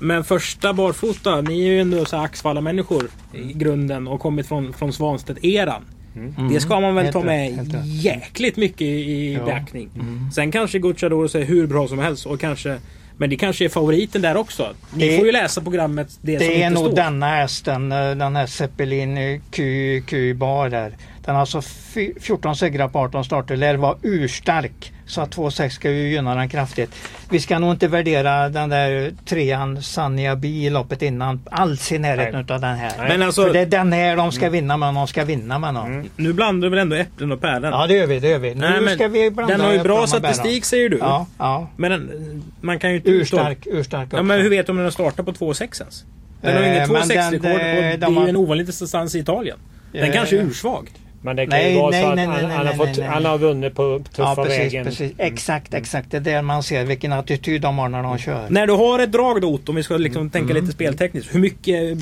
[0.04, 4.94] Men första barfota, ni är ju ändå så Axvalla-människor i grunden och kommit från, från
[4.94, 5.82] Svanstedt-eran.
[6.16, 6.54] Mm.
[6.54, 7.86] Det ska man väl Helt ta med rätt.
[7.86, 9.46] jäkligt mycket i, Ja.
[9.46, 9.90] beaktning.
[9.96, 10.32] Mm.
[10.32, 12.78] Sen kanske Gucciadoro är hur bra som helst och kanske
[13.18, 14.68] men det kanske är favoriten där också.
[14.96, 16.96] Ni Det- får ju läsa programmet det, som Det är inte nog står.
[16.96, 20.94] denna hästen, den här Zeppelin eh, Q, Q bar där.
[21.26, 24.92] Den har alltså fy- 14 segrar på 18 starter, lär vara urstark.
[25.06, 26.92] Så att 2,6 ska ju gynna den kraftigt.
[27.30, 32.00] Vi ska nog inte värdera den där trean Sanja Bi i loppet innan alls i
[32.00, 32.42] närheten Nej.
[32.44, 33.08] utav den här.
[33.08, 35.74] Men alltså, För det är den här de ska vinna med, de ska vinna med
[35.74, 35.94] någon.
[35.94, 36.10] Mm.
[36.16, 37.64] nu blandar du väl ändå äpplen och päron?
[37.72, 38.56] Ja det gör vi, det gör vi.
[38.56, 40.98] Nu Nej, men ska vi blanda den har ju bra statistik säger du.
[40.98, 41.68] Ja, ja.
[41.78, 43.10] Men den, man kan ju inte...
[43.10, 46.04] Urstark, urstark Ja men hur vet du om den har startat på 2,6 ens?
[46.42, 49.16] Den har ju inget men 2,6-rekord den- och de- det är ju en ovanlig distans
[49.16, 49.58] i Italien.
[49.92, 50.90] Den Eh, kanske är ursvag.
[51.24, 52.86] Men det kan Nej, ju vara nej, så att nej, han, nej, han, har fått,
[52.86, 53.08] nej, nej.
[53.08, 54.86] han har vunnit på tuffa Ja precis, vägen.
[54.86, 55.14] precis.
[55.20, 55.34] Mm.
[55.34, 56.12] Exakt, exakt.
[56.12, 58.46] Det är där man ser vilken attityd de har när de kör.
[58.50, 60.32] När du har ett drag då Otto, om vi ska liksom Mm.
[60.32, 61.36] tänka lite speltekniskt.
[61.36, 61.98] Hur mycket...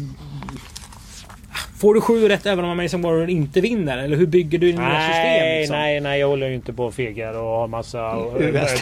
[1.80, 3.98] Får du sju rätt även om Amazing Warrior inte vinner?
[3.98, 5.24] Eller hur bygger du dina system?
[5.24, 5.76] Nej, Liksom?
[5.78, 8.16] nej, nej, jag håller ju inte på och fegar och har massa...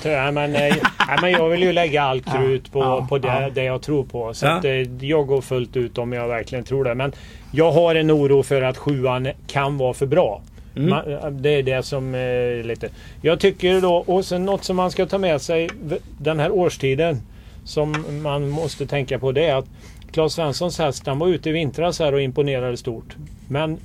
[0.03, 0.73] Nej, men, nej,
[1.07, 3.49] nej, men jag vill ju lägga allt krut på, ja, på det, ja.
[3.53, 4.33] det jag tror på.
[4.33, 4.51] Så Ja.
[4.51, 4.71] att, eh,
[5.05, 6.95] jag går fullt ut om jag verkligen tror det.
[6.95, 7.11] Men
[7.51, 10.41] jag har en oro för att sjuan kan vara för bra.
[10.75, 10.89] Mm.
[10.89, 11.03] Man,
[11.41, 12.89] det är det som är lite...
[13.21, 15.69] Jag tycker då, och sen något som man ska ta med sig
[16.17, 17.21] den här årstiden
[17.63, 19.67] som man måste tänka på det är att
[20.11, 23.15] Claes Svenssons häst han var ute i vintras här och imponerade stort.
[23.47, 23.77] Men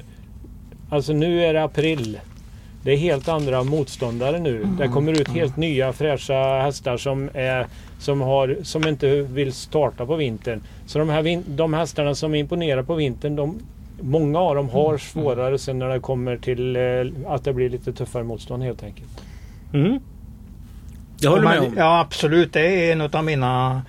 [0.90, 2.18] alltså nu är det april.
[2.84, 4.66] Det är helt andra motståndare nu.
[4.78, 7.66] Det kommer ut helt nya fräscha hästar som, är,
[7.98, 10.60] som, har, som inte vill starta på vintern.
[10.86, 13.58] Så de, här de hästarna som imponerar på vintern, de,
[14.00, 16.82] många av dem har svårare sen när det kommer till eh,
[17.32, 19.20] att det blir lite tuffare motstånd helt enkelt.
[19.74, 20.00] Mm.
[21.20, 21.74] Det håller du med om?
[21.76, 23.82] Ja absolut, det är en av mina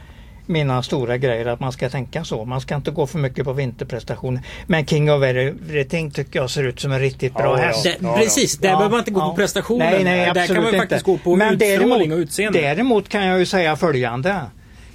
[0.47, 2.45] mina stora grejer att man ska tänka så.
[2.45, 4.41] Man ska inte gå för mycket på vinterprestationer.
[4.67, 7.67] Men King of Everything tycker jag ser ut som en riktigt bra Ja, ja.
[7.67, 7.83] häst.
[7.83, 8.17] Det, ja.
[8.17, 9.29] precis, där Ja, behöver man inte gå ja.
[9.29, 9.91] på prestationen.
[9.91, 10.77] Nej, nej, där kan man inte.
[10.77, 12.61] faktiskt gå på Men utstrålning däremot, och utseende.
[12.61, 14.35] Däremot kan jag ju säga följande.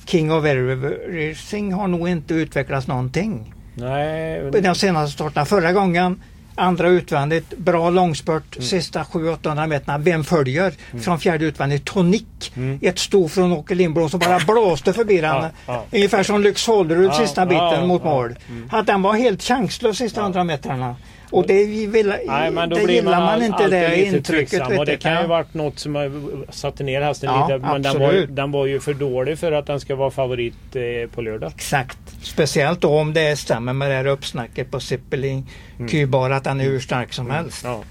[0.06, 3.54] King of Everything har nog inte utvecklats någonting.
[3.74, 5.44] Nej, I de senaste starterna.
[5.46, 6.22] Förra gången
[6.60, 8.66] andra utvändigt, bra långspurt, Mm.
[8.68, 9.98] sista 700-800 meterna.
[9.98, 10.72] Vem följer?
[11.02, 12.22] Från fjärde utvändigt, Tonic.
[12.56, 12.78] Mm.
[12.82, 15.44] Ett sto från Åke Lindblom som bara blåste förbi den.
[15.66, 15.84] ja.
[15.92, 18.10] Ungefär som Lyx Hållerud Ja, sista biten ja, mot ja.
[18.10, 18.34] mål.
[18.70, 20.96] Att den var helt chanslös sista 100 metrarna.
[21.30, 24.78] Och det, vi vill, Nej, men då det blir gillar man, man, inte det intrycket.
[24.78, 26.12] Och det kan ju varit något som har
[26.52, 27.58] satt ner hästen Ja, lite.
[27.66, 31.10] Men den var, den var ju för dålig för att den ska vara favorit eh,
[31.14, 31.52] på lördag.
[31.54, 31.98] Exakt.
[32.22, 35.50] Speciellt då om det stämmer med det här uppsnacket på Sippeling.
[35.90, 37.64] Kybar att den är hur stark som helst.
[37.64, 37.82] Ja.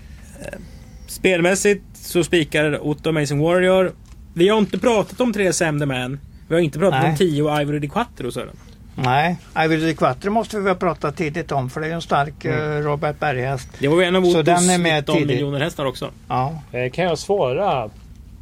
[1.07, 3.91] Spelmässigt så spikar Otto Amazing Warrior.
[4.33, 6.19] Vi har inte pratat om tre Sam the Man.
[6.47, 7.11] Vi har inte pratat Nej.
[7.11, 8.55] om 10 Ivory Di Quattro Sören.
[8.95, 12.01] Nej, Ivory Di Quattro måste vi väl prata tidigt om för det är ju en
[12.01, 13.67] stark eh, Robert Berg-häst.
[13.79, 15.27] Det var ju en av Så Ottos den är med 19 tidigt.
[15.27, 16.09] miljoner hästar också.
[16.27, 16.61] Ja.
[16.71, 17.89] Eh, kan jag svara?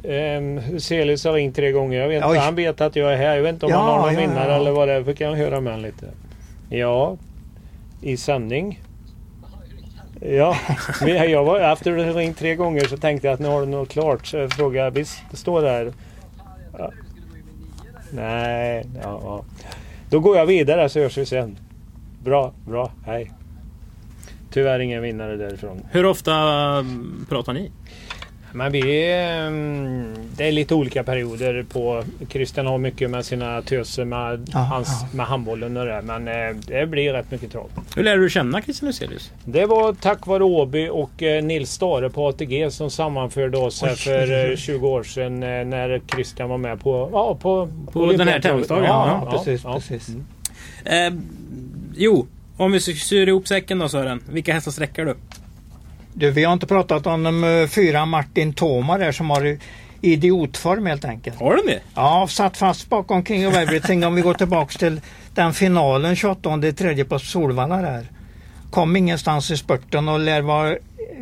[0.02, 2.00] Um, Huselius har ringt tre gånger.
[2.00, 3.36] Jag vet inte, han vet att jag är här.
[3.36, 4.56] Jag vet inte om Ja, han har någon ja, vinnare ja.
[4.56, 5.02] eller vad det är.
[5.04, 6.06] För kan jag höra med honom lite?
[6.68, 7.16] Ja,
[8.00, 8.82] i sändning.
[10.20, 10.56] Ja,
[11.00, 13.60] men jag var, efter att ha ringt tre gånger så tänkte jag att nu har
[13.60, 14.26] du något klart.
[14.26, 15.92] Så jag frågade, visst det står där?
[16.78, 16.90] Ja.
[18.10, 19.44] Nej, ja, ja.
[20.10, 21.58] Då går jag vidare så hörs vi sen.
[22.24, 23.32] Bra, bra, hej.
[24.50, 25.86] Tyvärr ingen vinnare därifrån.
[25.90, 27.70] Hur ofta mm, pratar ni?
[28.52, 32.04] Men vi, ehm, det är lite olika perioder på...
[32.28, 35.16] Christian har mycket med sina töser med, Ja, hans, ja.
[35.16, 36.02] med handbollen och det.
[36.02, 37.70] Men eh, det blir rätt mycket trav.
[37.96, 39.32] Hur lärde du känna Christian Huselius?
[39.44, 43.94] Det var tack vare Åby och eh, Nils Stare på ATG som sammanförde oss här
[43.94, 44.50] för oj, oj.
[44.52, 47.08] eh, 20 år sedan när Christian var med på...
[47.12, 50.08] Ja, på, På den här tävlingsdagen, Ja, precis, precis.
[50.84, 51.12] Eh,
[51.96, 54.20] jo, om vi syr ihop säcken då Sören.
[54.30, 55.14] Vilka hästar sträckar du?
[56.14, 59.58] Du, vi har inte pratat om de eh, fyra Martin Thoma där som har
[60.00, 61.40] idiotform helt enkelt.
[61.40, 61.80] Har du det?
[61.94, 65.00] Ja, satt fast bakom King of Everything om vi går tillbaks till
[65.34, 68.06] den finalen 28 tredje på Solvalla där.
[68.70, 70.76] Kom ingenstans i spurten och lär vara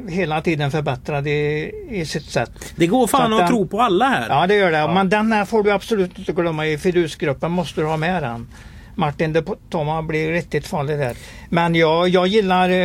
[0.09, 2.51] hela tiden förbättrad i, i sitt sätt.
[2.77, 4.27] Det går fan att den- tro på alla här.
[4.29, 4.95] Ja det gör det.
[4.95, 6.67] Men den här får du absolut inte glömma.
[6.67, 8.49] I Fidusgruppen måste du ha med den.
[8.97, 11.17] Martin de Toma blir riktigt farlig där.
[11.49, 12.77] Men jag, jag gillar, eh,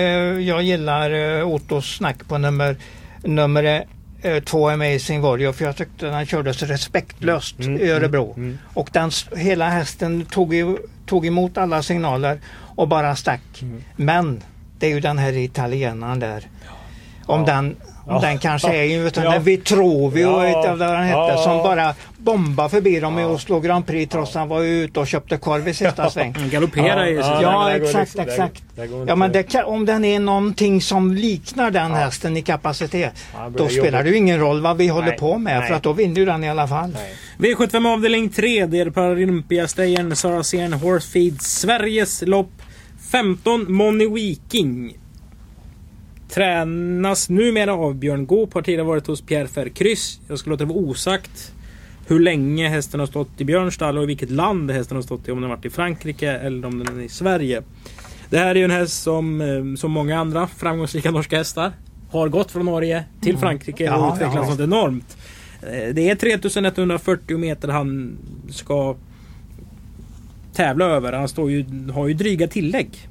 [0.47, 2.75] jag gillar eh, Ottos snack på nummer,
[3.23, 3.85] nummer
[4.21, 8.33] eh, två Amazing Warrior för jag tyckte den körde så respektlöst Mm, i Örebro.
[8.37, 8.57] mm.
[8.73, 12.39] Och den, hela hästen tog, i, tog emot alla signaler
[12.75, 13.41] och bara stack.
[13.61, 13.83] Mm.
[13.95, 14.43] Men
[14.79, 16.47] det är ju den här italienaren där.
[17.25, 17.45] Om Ja.
[17.45, 17.75] den
[18.07, 18.19] Ja.
[18.19, 19.33] den kanske är ju utan Ja.
[19.33, 19.39] ja.
[19.39, 20.65] Vitrovi och Ja.
[20.75, 21.37] vad den hette Ja.
[21.43, 23.23] som bara bombade förbi dem i.
[23.23, 26.35] Oslo Grand Prix trots att han var ute och köpte korv i sista sväng.
[26.39, 27.41] Han galopperar i Ja, sig.
[27.41, 28.63] ja, exakt, liksom- exakt.
[29.07, 31.97] Ja men det kan, om den är någonting som liknar den Ja.
[31.97, 33.13] hästen i kapacitet
[33.57, 34.03] då spelar jobbigt.
[34.03, 35.67] det ju ingen roll vad vi håller Nej, på med nej.
[35.67, 36.89] för att då vinner ju den i alla fall.
[37.39, 37.53] Nej.
[37.53, 38.65] V75 avdelning 3.
[38.65, 42.51] Det är Paralympiastejern Saracen Horsefeed Sveriges lopp.
[43.11, 44.93] 15 Money Viking.
[46.33, 48.53] Tränas numera av Björn Goop.
[48.53, 50.19] Har tidigare varit hos Pierre Verkryss.
[50.27, 51.53] Jag ska låta det vara osagt
[52.07, 55.27] hur länge hästen har stått i Björns stall och i vilket land hästen har stått
[55.27, 55.31] i.
[55.31, 57.61] Om den har varit i Frankrike eller om den är i Sverige.
[58.29, 61.71] Det här är ju en häst som, eh, som många andra framgångsrika norska hästar
[62.09, 64.51] har gått från Norge till Frankrike och Ja, utvecklats ja.
[64.51, 65.17] något enormt.
[65.61, 68.17] Eh, Det är 3140 meter han
[68.49, 68.95] ska
[70.53, 71.13] tävla över.
[71.13, 73.07] Han står ju, har ju dryga tillägg.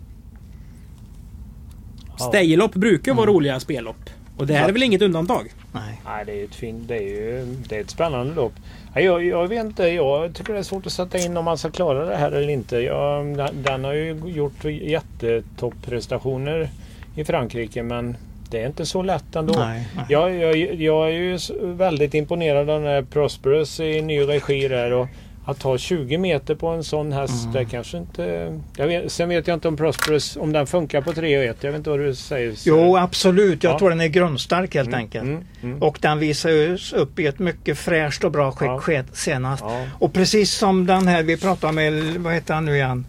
[2.28, 4.10] Stejlopp brukar vara roliga spellopp.
[4.36, 5.52] Och det här är väl inget undantag?
[5.72, 6.00] Nej.
[6.04, 8.52] Nej, det är, ett fint, det är ju det är ett spännande lopp.
[8.94, 11.70] Jag, jag vet inte, jag tycker det är svårt att sätta in om man ska
[11.70, 12.76] klara det här eller inte.
[12.76, 16.68] Jag, den, den har ju gjort jättetopprestationer
[17.14, 18.16] i Frankrike men
[18.50, 19.58] det är inte så lätt ändå.
[19.58, 20.04] Nej, nej.
[20.08, 24.92] Jag, jag, jag är ju väldigt imponerad av den här Prosperous i ny regi där.
[24.92, 25.08] Och
[25.44, 27.52] att ta 20 meter på en sån häst, Mm.
[27.52, 28.58] det kanske inte...
[28.76, 31.56] Vet, sen vet jag inte om Prosperous, om den funkar på 3 och 1.
[31.64, 32.54] Jag vet inte vad du säger.
[32.64, 33.78] Jo absolut, jag Ja.
[33.78, 35.24] tror den är grundstark helt Mm, enkelt.
[35.24, 35.82] mm, mm.
[35.82, 36.50] Och den visar
[36.94, 39.02] upp i ett mycket fräscht och bra skick Ja.
[39.12, 39.62] senast.
[39.66, 39.86] Ja.
[39.98, 43.06] Och precis som den här vi pratade med, vad heter han nu igen?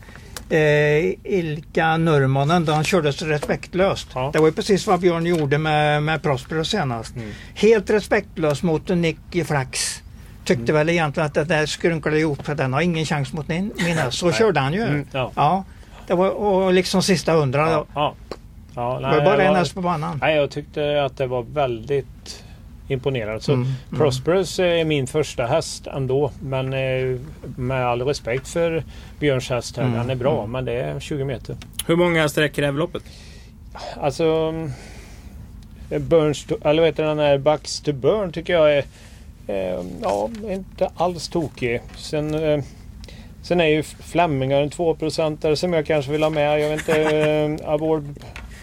[0.49, 4.07] Eh, Ilka Nurmonen, han körde så respektlöst.
[4.13, 4.29] Ja.
[4.33, 7.15] Det var ju precis vad Björn gjorde med, med Prospero senast.
[7.15, 7.29] Mm.
[7.55, 10.00] Helt respektlöst mot Nicky Flax.
[10.45, 10.75] Tyckte Mm.
[10.75, 13.97] väl egentligen att det där skrunklade ihop för den har ingen chans mot min, min
[13.97, 14.17] häst.
[14.17, 14.81] Så körde han ju.
[14.83, 15.31] Mm, ja.
[15.35, 15.63] Ja.
[16.07, 17.69] Det var och liksom sista hundra.
[17.71, 18.15] Ja, ja.
[18.75, 20.17] ja Det nej, var bara en häst på banan.
[20.21, 22.43] Nej, jag tyckte att det var väldigt
[22.87, 23.43] imponerad.
[23.43, 26.31] Så Mm, Prosperous är min första häst ändå.
[26.41, 27.19] Men eh,
[27.55, 28.83] med all respekt för
[29.19, 29.83] Björns häst här.
[29.83, 31.55] Mm, Han är bra men det är 20 meter.
[31.87, 33.03] Hur många streck kräver loppet?
[34.01, 34.53] Alltså...
[35.99, 38.83] Burns to, eller vad heter den här Bucks to Burn tycker jag är...
[39.51, 41.81] Eh, ja, inte alls tokig.
[41.97, 42.33] Sen...
[42.43, 42.63] Eh,
[43.43, 46.59] sen är ju Flemmingar en 2% som jag kanske vill ha med.
[46.61, 47.01] Jag vet inte...
[47.63, 48.05] Eh, Award...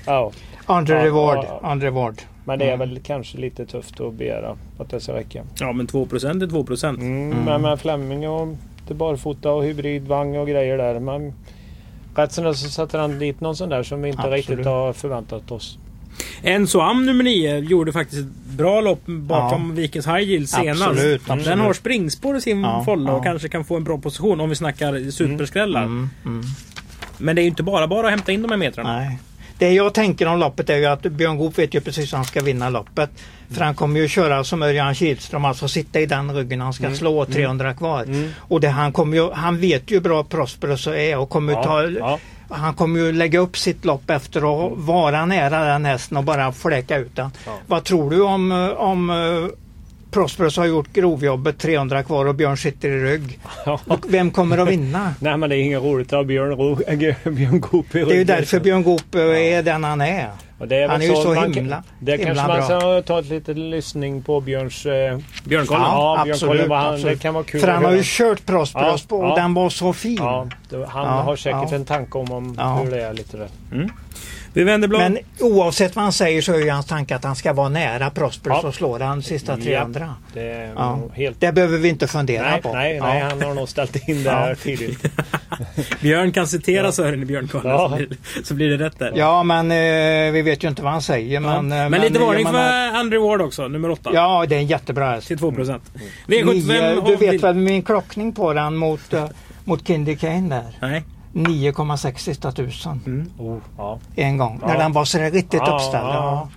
[0.06, 0.32] Ja,
[0.66, 1.46] Under Ja, reward.
[1.72, 2.22] Under reward.
[2.44, 2.88] men det är Mm.
[2.88, 5.42] väl kanske lite tufft att begära att det ska räcka.
[5.60, 6.88] Ja men 2% är 2%.
[7.00, 7.44] Mm, Mm.
[7.44, 8.48] Men med Fleming och
[8.88, 11.00] det barfota och hybridvagn och grejer där.
[11.00, 11.32] Men
[12.16, 14.48] rätt som så sätter han dit någon sån där som vi inte Absolut.
[14.48, 15.78] riktigt har förväntat oss.
[16.42, 20.82] Enzo Am nummer 9 gjorde faktiskt ett bra lopp bakom Vikens High Yield senast.
[20.82, 21.58] Absolut, Den absolut.
[21.58, 23.22] har springspår i sin Ja, folla och ja.
[23.22, 25.82] kanske kan få en bra position om vi snackar superskrällar.
[25.82, 26.42] Mm, mm.
[27.18, 28.96] Men det är ju inte bara bara att hämta in de här metrarna.
[28.98, 29.18] Nej.
[29.58, 32.24] Det jag tänker om loppet är ju att Björn Goop vet ju precis hur han
[32.24, 33.10] ska vinna loppet.
[33.50, 36.84] För han kommer ju köra som Örjan Kihlström, alltså sitta i den ryggen han ska
[36.84, 36.96] Mm.
[36.96, 38.02] slå 300 kvar.
[38.02, 38.30] Mm.
[38.38, 41.62] Och det, han, kommer ju, han vet ju hur bra Prosperous är och kommer ju
[41.62, 42.18] ta, ja.
[42.48, 46.52] Han kommer ju lägga upp sitt lopp efter att vara nära den hästen och bara
[46.52, 47.30] fläka ut den.
[47.46, 47.52] Ja.
[47.66, 49.16] Vad tror du om, eh, om eh,
[50.10, 53.38] Prosperous har gjort grovjobbet 300 kvar och Björn sitter i rygg?
[53.66, 53.80] Ja.
[53.86, 55.14] Och vem kommer att vinna?
[55.20, 56.98] Nej men det är inget roligt att ha Björn, Ro, äh,
[57.32, 58.26] Björn Goop i Det är ju ryggen.
[58.26, 60.28] därför Björn Goop eh, är den han är.
[60.58, 62.80] Och det är Han är ju så man kan- himla- Det himla kanske man bra.
[62.80, 64.86] ska ta ett litet lyssning på Björns...
[64.86, 65.82] Eh, Björnkollen.
[65.82, 67.18] Ja, Björn absolut, han- absolut.
[67.18, 69.34] det kan vara kul För han har ju kört Prosperous Ja, på och ja.
[69.36, 70.16] den var så fin.
[70.20, 71.76] ja, han Ja, har säkert ja.
[71.76, 72.80] en tanke om, om Ja.
[72.84, 73.48] hur det är lite där.
[74.52, 75.00] Vi vänder blad.
[75.00, 78.10] Men oavsett vad han säger så är ju hans tanke att han ska vara nära
[78.10, 78.68] Prosperous Ja.
[78.68, 80.14] och slå den sista 300.
[80.34, 80.96] Det är Ja.
[80.96, 81.40] nog helt...
[81.40, 82.72] Det behöver vi inte fundera Nej, på.
[82.72, 83.06] nej, Ja.
[83.06, 84.54] nej, han har nog ställt in det här Ja.
[84.54, 85.02] tidigt.
[86.00, 87.88] Björn kan citera Sören i Björnkollen Ja.
[87.88, 88.08] så, blir,
[88.44, 89.12] så blir det rätt där.
[89.16, 91.34] Ja men eh, vi vet ju inte vad han säger.
[91.34, 91.40] Ja.
[91.40, 94.10] Men, Men, eh, lite varning för Andrew Ward också, nummer 8.
[94.14, 95.28] Ja det är en jättebra häst.
[95.28, 95.80] Till 2%.
[96.26, 99.24] Nio, V75 du vet väl min klockning på den mot, uh,
[99.64, 100.88] mot Kindy Kane där?
[100.88, 101.02] Nej.
[101.46, 103.98] 9,6 sista tusen Oh, ja.
[104.16, 104.60] en gång.
[104.66, 104.78] När Ja.
[104.80, 106.04] den var så där riktigt Ja, uppställd.
[106.04, 106.14] ja.
[106.14, 106.48] Ja.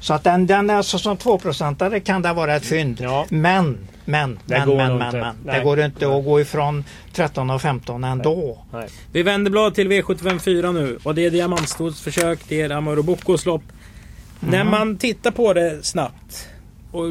[0.00, 2.98] Så att den, den är alltså som 2-procentare kan det vara ett fynd.
[3.00, 3.26] Ja.
[3.28, 5.18] Men, men, Det men, går men, men, inte.
[5.20, 5.36] men.
[5.44, 5.64] Det Nej.
[5.64, 8.58] går inte att gå ifrån 13 och 15 ändå.
[8.72, 8.88] Nej.
[9.12, 13.02] Vi vänder blad till V75 4 nu och det är Diamantstots försök, det är Amaro
[13.02, 13.62] Bocos lopp.
[14.40, 16.48] När man tittar på det snabbt
[16.92, 17.04] och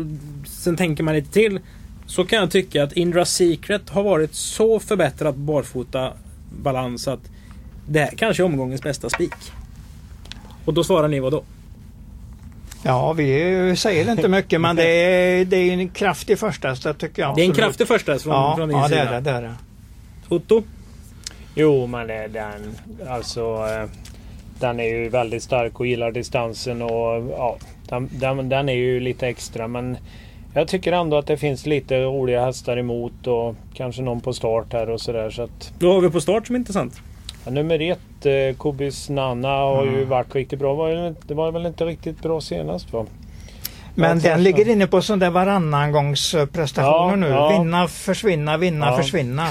[0.47, 1.59] sen tänker man lite till
[2.05, 6.13] så kan jag tycka att Indra Secret har varit så förbättrad på barfota
[6.51, 7.19] balans att
[7.87, 9.33] det här kanske är omgångens bästa spik.
[10.65, 11.43] Och då svarar ni vad då?
[12.83, 17.21] Ja, vi säger inte mycket men det är, det är en kraftig första häst tycker
[17.21, 17.35] jag.
[17.35, 19.01] Det är en kraftig första från, Ja, från din ja det sida.
[19.01, 19.19] är det.
[19.21, 19.53] det, är det.
[20.29, 20.63] Otto?
[21.55, 22.75] Jo, men det, den...
[23.09, 23.41] Alltså...
[23.67, 23.89] eh,
[24.59, 27.57] Den är ju väldigt stark och gillar distansen och ja,
[27.89, 29.97] den, den, den är ju lite extra men
[30.53, 34.73] jag tycker ändå att det finns lite roliga hästar emot och kanske någon på start
[34.73, 37.01] här och sådär så att Då har vi på start som är intressant.
[37.45, 38.55] ja, Nummer ett, eh,
[39.09, 40.09] Nana har ju Mm.
[40.09, 40.73] varit riktigt bra.
[40.73, 43.05] Var ju- Det var väl inte riktigt bra senast va?
[43.95, 47.27] Men den ligger inne på sån där varannan gångs eh, prestationer Ja, nu.
[47.27, 47.49] ja.
[47.49, 48.97] Vinna, försvinna, vinna, Ja.
[48.97, 49.47] försvinna.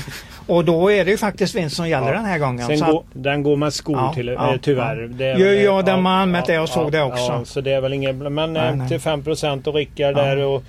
[0.47, 2.13] Och då är det ju faktiskt vinst som gäller Ja.
[2.13, 2.67] den här gången.
[2.67, 4.97] Sen så går, att, den går med skor Ja, till, ja, eh, tyvärr.
[5.01, 5.09] ja.
[5.09, 7.45] Det är Jo, väl- ja, de har anmält det, jag såg det också.
[7.45, 8.17] Så det är väl inget...
[8.17, 8.89] Men Nej, eh, nej.
[8.89, 10.63] till 5% och Rickard där och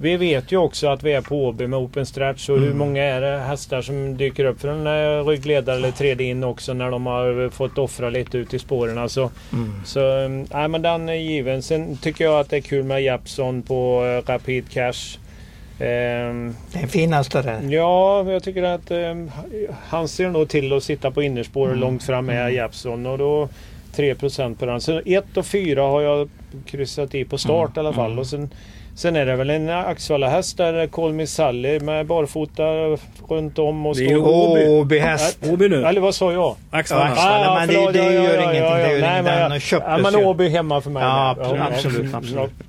[0.00, 2.78] vi vet ju också att vi är på Åby med Open Stretch och hur Mm.
[2.78, 6.72] många är det hästar som dyker upp för en eh, ryggledare eller tredje in också
[6.72, 8.98] när de har fått offra lite ut i spåren.
[8.98, 9.72] Alltså, mm.
[9.84, 11.62] så eh, nej, men den är given.
[11.62, 15.18] Sen tycker jag att det är kul med Japson på eh, Rapid Cash.
[15.80, 17.60] Ehm, Det är en fin häst det där.
[17.70, 19.14] Ja, jag tycker att eh,
[19.88, 21.78] han ser nog till att sitta på innerspår Mm.
[21.80, 23.48] långt fram med Japson och då
[23.96, 24.80] 3% på den.
[24.80, 26.28] Så 1 och 4 har jag
[26.66, 28.06] kryssat i på start Mm, i alla fall.
[28.06, 28.18] mm.
[28.18, 28.50] Och sen,
[29.00, 32.62] sen är det väl en Axvalla häst där, Call Me Sally med barfota
[33.28, 34.50] runt om och Det är ju står...
[34.50, 34.66] Åby.
[34.68, 35.38] Åbyhäst.
[35.50, 35.84] Åby nu.
[35.86, 36.56] Eller vad sa jag?
[36.70, 37.04] Axlarna.
[37.04, 37.54] Ja, Axvalla.
[37.58, 39.48] men det- det gör ingenting, det gör Nej, ingenting.
[39.50, 40.24] Den köptes ja, men.
[40.24, 41.02] Åby hemma för mig.
[41.02, 42.50] Ja, absolut, absolut, absolut.
[42.58, 42.64] ja.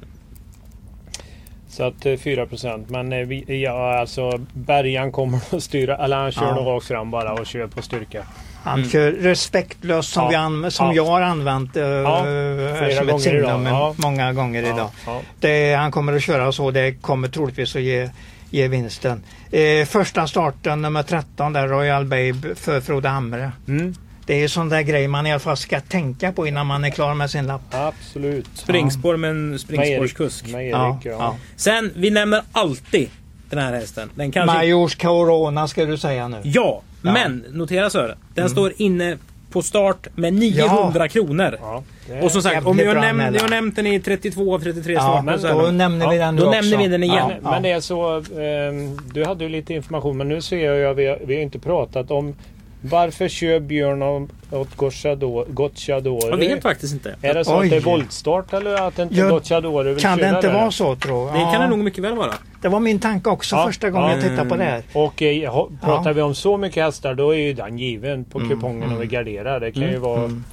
[1.70, 6.32] Så att eh, 4% men eh, vi, ja, alltså Bergan kommer att styra, eller han
[6.32, 6.56] kör Ja.
[6.56, 8.24] nog rakt fram bara och kör på styrka.
[8.63, 8.89] Han Mm.
[8.89, 10.30] kör respektlöst som, Ja.
[10.30, 10.93] vi anv- som Ja.
[10.93, 13.65] jag har använt uh, Ja, flera som gånger ett signum.
[13.65, 13.96] Ja.
[13.98, 14.90] många gånger idag.
[15.06, 16.71] Ja, Det, han kommer att köra så.
[16.71, 18.10] Det kommer troligtvis att ge,
[18.50, 19.23] ge vinsten.
[19.52, 23.52] Eh, första starten nummer 13 där Royal Babe för Frode Hamre.
[23.67, 26.67] Mm, Det är ju sån där grej man i alla fall ska tänka på innan
[26.67, 27.62] man är klar med sin lapp.
[27.71, 28.48] absolut.
[28.54, 30.48] Springspår med en Med Erik, springspårskusk.
[30.48, 31.12] med Erik Ja, ja.
[31.12, 31.35] ja.
[31.56, 33.10] Sen, vi nämner alltid
[33.50, 34.10] den här hästen.
[34.15, 34.58] Den kanske...
[34.58, 36.38] Majors Corona ska du säga nu.
[36.44, 37.12] Ja, Ja.
[37.13, 38.17] men notera Sören.
[38.35, 38.49] Den Mm.
[38.52, 39.17] står inne
[39.52, 41.58] på start med 900 kronor.
[41.62, 43.33] Ja, det är- Och som sagt, om jag nämnt, mellan.
[43.33, 45.23] jag har nämnt den i 32 av 33 Ja, starter
[45.56, 46.62] men då nämner vi Ja, den nu då också.
[46.62, 47.31] nämner vi den igen.
[47.43, 50.93] Ja, Men, det är så, ehm, du hade ju lite information men nu ser jag,
[50.93, 52.35] vi har, vi har inte pratat om
[52.82, 55.46] varför kör Björn åt- åt Gocciador?
[55.50, 56.29] Gocciador?
[56.29, 57.15] Jag vet faktiskt inte.
[57.21, 57.69] Är det så att Oj.
[57.69, 60.54] det är voltstart eller att inte Ja, Gocciador vill Kan det inte där?
[60.54, 61.36] vara så tror jag?
[61.48, 62.34] Det kan det nog mycket väl vara.
[62.62, 64.15] det var min tanke också Ja, första gången ja.
[64.15, 64.84] jag tittade på det här.
[64.94, 66.13] Och eh, pratar Ja.
[66.13, 68.96] vi om så mycket hästar då är ju den given på Mm, kupongen mm.
[68.98, 69.60] och vi garderar.
[69.60, 70.44] Det kan ju Mm, vara mm.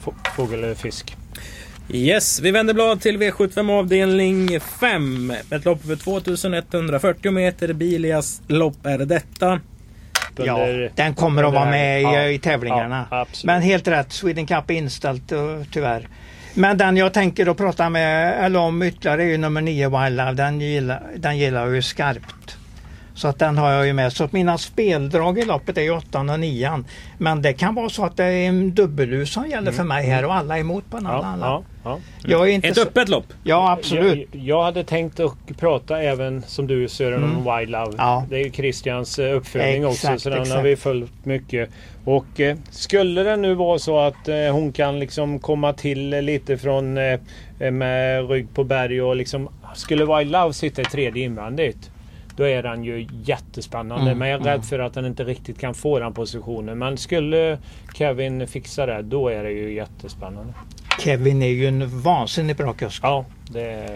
[0.00, 1.16] få- fågel eller fisk.
[1.92, 5.32] Yes, vi vänder blad till V75 avdelning 5.
[5.50, 7.72] Ett lopp för 2140 meter.
[7.72, 9.60] Bilias lopp är detta.
[10.36, 13.06] Ja, Under- den kommer att vara med i, Ja, i tävlingarna.
[13.10, 13.26] Ja.
[13.44, 15.38] Men helt rätt, Sweden Cup är inställt eh,
[15.72, 16.08] tyvärr.
[16.54, 20.16] Men den jag tänker att prata med, eller om ytterligare är ju nummer 9 Wild
[20.16, 20.32] Love.
[20.32, 22.56] Den gillar, den gillar jag ju skarpt.
[23.14, 24.12] Så att den har jag ju med.
[24.12, 26.84] Så att mina speldrag i loppet är ju 8 och 9
[27.18, 30.24] Men det kan vara så att det är en dubbelus som gäller för mig här
[30.24, 31.40] och alla är emot på den Mm.
[31.40, 32.48] ja, ja, ja.
[32.48, 33.26] Inte Ett så, öppet lopp.
[33.44, 34.28] Ja absolut.
[34.32, 37.92] Jag, jag hade tänkt att prata även som du Sören om Wild Love.
[37.98, 38.26] Ja.
[38.30, 41.70] Det är ju Christians eh, uppföljning också så den har vi följt mycket.
[42.04, 46.22] Och eh, skulle det nu vara så att eh, hon kan liksom komma till eh,
[46.22, 47.20] lite från eh,
[47.70, 51.90] med rygg på berg och liksom skulle Wild Love sitta i tredje invändigt.
[52.36, 54.04] Då är den ju jättespännande.
[54.06, 54.52] Mm, men jag är mm.
[54.52, 56.78] rädd för att den inte riktigt kan få den positionen.
[56.78, 57.58] Men skulle
[57.94, 60.52] Kevin fixa det, då är det ju jättespännande.
[61.00, 63.00] Kevin är ju en vansinnigt bra kusk.
[63.04, 63.24] Ja,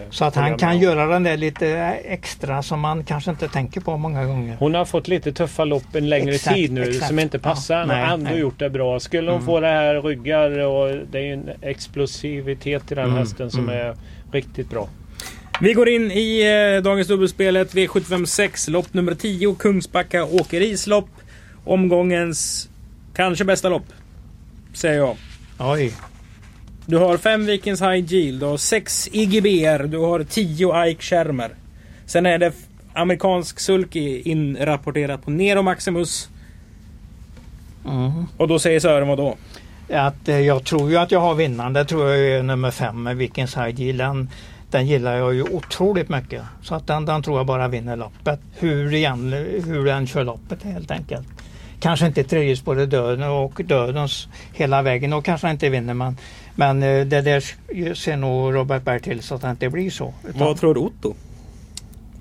[0.09, 1.67] Så att han kan göra den där lite
[2.05, 4.55] extra som man kanske inte tänker på många gånger.
[4.59, 7.07] Hon har fått lite tuffa lopp en längre Exakt, tid nu exakt.
[7.07, 8.39] som inte passar Ja, henne nej, ändå nej.
[8.39, 8.99] gjort det bra.
[8.99, 9.45] Skulle hon Mm.
[9.45, 13.69] få det här ryggar och det är ju en explosivitet i den Mm, hästen som
[13.69, 13.75] mm.
[13.87, 13.95] är
[14.31, 14.87] riktigt bra.
[15.61, 21.09] Vi går in i eh, dagens dubbelspelet V75 6, lopp nummer 10, Kungsbacka åkerislopp.
[21.65, 22.69] Omgångens
[23.15, 23.85] kanske bästa lopp,
[24.73, 25.17] säger jag.
[25.59, 25.93] Oj.
[26.85, 31.51] Du har 5 Vikings High Yield, du har 6 IGBR, du har 10 Ike Schermer.
[32.05, 32.53] Sen är det
[32.93, 36.29] amerikansk sulky inrapporterat på Nero Maximus.
[37.85, 38.25] Mm.
[38.37, 39.37] Och då säger Sören vad då?
[39.89, 41.73] Att, eh, jag tror ju att jag har vinnaren.
[41.73, 43.99] Det tror jag är nummer fem Vikings High Yield.
[43.99, 44.29] Den,
[44.71, 46.41] den gillar jag ju otroligt mycket.
[46.61, 48.39] Så att den, den tror jag bara vinner loppet.
[48.59, 49.33] Hur, igen,
[49.65, 51.27] hur den kör loppet helt enkelt.
[51.79, 55.13] Kanske inte tredje spåret döden och dödens hela vägen.
[55.13, 56.17] Och kanske inte vinner men,
[56.55, 60.13] men eh, det där ser nog Robert Berg till så att det inte blir så.
[60.27, 61.13] Utan, Vad tror du Otto?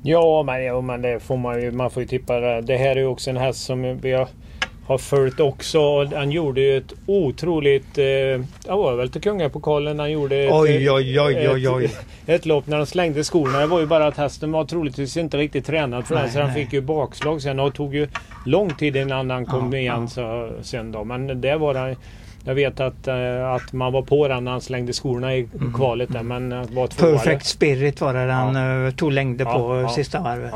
[0.02, 1.70] Ja, men, ja, men det får man ju.
[1.70, 2.60] Man får ju tippa det.
[2.60, 4.28] Det här är ju också en häst som vi har,
[4.88, 6.04] har följt också.
[6.04, 7.98] Han gjorde ju ett otroligt...
[7.98, 11.84] Eh, ja, var väl till Kungapokalen han gjorde ett, Oj, oj, oj, oj, oj.
[11.84, 13.58] Ett, ett lopp när han slängde skorna.
[13.60, 16.30] Det var ju bara att hästen var troligtvis inte riktigt tränad för det.
[16.30, 18.08] Så han fick ju bakslag sen och tog ju
[18.46, 20.06] lång tid innan han kom Ja, igen ja.
[20.08, 21.04] så, sen då.
[21.04, 21.96] Men det var han...
[22.44, 25.74] Jag vet att, eh, att man var på den när han slängde skorna i Mm,
[25.74, 26.86] kvalet där, men eh, var.
[26.86, 29.88] Perfect Spirit var det den eh, tog längder Ja, på ja.
[29.88, 30.52] sista varvet.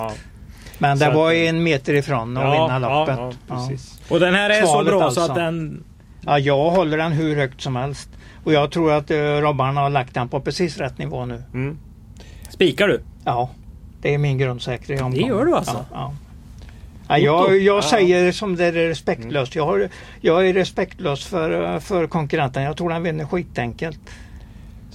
[0.82, 3.18] Ja, Men Så det var en meter ifrån att vinna loppet.
[3.18, 3.54] Ja, Ja.
[3.68, 4.00] precis.
[4.08, 5.20] Och den här är så Kvalet bra så alltså.
[5.20, 5.84] att den...
[6.20, 8.08] Ja, jag håller den hur högt som helst.
[8.44, 11.42] Och jag tror att uh, Robban har lagt den på precis rätt nivå nu.
[11.54, 11.78] Mm.
[12.50, 13.00] Spikar du?
[13.24, 13.50] Ja,
[14.02, 15.20] det är min grundsäkra omgång.
[15.20, 15.84] Det gör du alltså?
[15.92, 16.12] Ja,
[17.08, 17.18] ja.
[17.18, 17.82] Ja, jag jag Ja.
[17.82, 19.54] säger som det är respektlöst.
[19.54, 19.88] Jag, har,
[20.20, 22.62] jag är respektlös för, för konkurrenten.
[22.62, 24.00] Jag tror den vinner skitenkelt.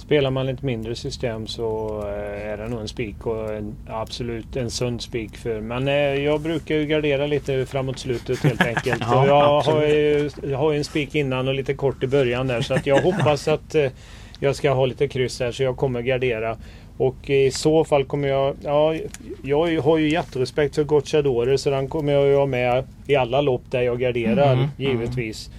[0.08, 4.56] Spelar man ett mindre system så eh, är det nog en spik och en, absolut
[4.56, 5.36] en sund spik.
[5.36, 5.60] För.
[5.60, 9.02] Men eh, jag brukar ju gardera lite framåt slutet helt enkelt.
[9.10, 12.46] Ja, jag, har ju, jag har ju en spik innan och lite kort i början
[12.46, 12.60] där.
[12.60, 13.90] Så att jag hoppas att eh,
[14.40, 16.56] jag ska ha lite kryss här så jag kommer gardera.
[16.98, 18.54] Och i så fall kommer jag...
[18.64, 18.94] Ja,
[19.42, 23.40] jag har ju jätterespekt för Gocciadore så den kommer jag ju ha med i alla
[23.40, 25.50] lopp där jag garderar Mhm, givetvis.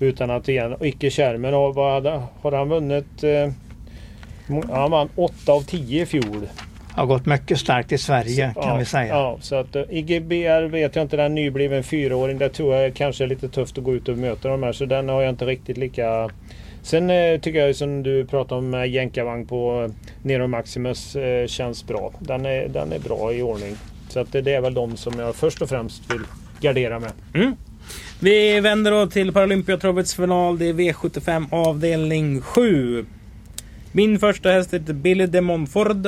[0.00, 0.72] Utan att igen...
[0.72, 3.24] Och Icke Kärmen har, vad hade, har han vunnit?
[3.24, 3.52] Eh,
[4.70, 6.48] han vann 8 av 10 i fjol.
[6.98, 9.08] Har gått mycket starkt i Sverige kan ja, vi säga.
[9.08, 11.16] Ja, så att uh, IGBR vet jag inte.
[11.16, 12.38] Den nybliven fyraåring.
[12.38, 14.72] Det tror jag kanske är lite tufft att gå ut och möta de här.
[14.72, 16.30] Så den har jag inte riktigt lika...
[16.82, 21.46] Sen eh, tycker jag som du pratade om med jänkarvagn på eh, Nero Maximus eh,
[21.46, 22.12] känns bra.
[22.18, 23.76] Den är, den är bra i ordning.
[24.08, 26.22] Så att det, det är väl de som jag först och främst vill
[26.60, 27.12] gardera med.
[28.20, 30.58] Vi vänder då till Paralympiatravets final.
[30.58, 33.06] Det är V75 avdelning 7.
[33.92, 36.06] Min första häst heter Billy de Montford.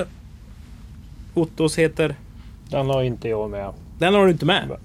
[1.35, 2.15] Ottos heter...
[2.71, 3.71] Den har inte jag med.
[3.99, 4.65] Den har du inte med.
[4.69, 4.79] Nej.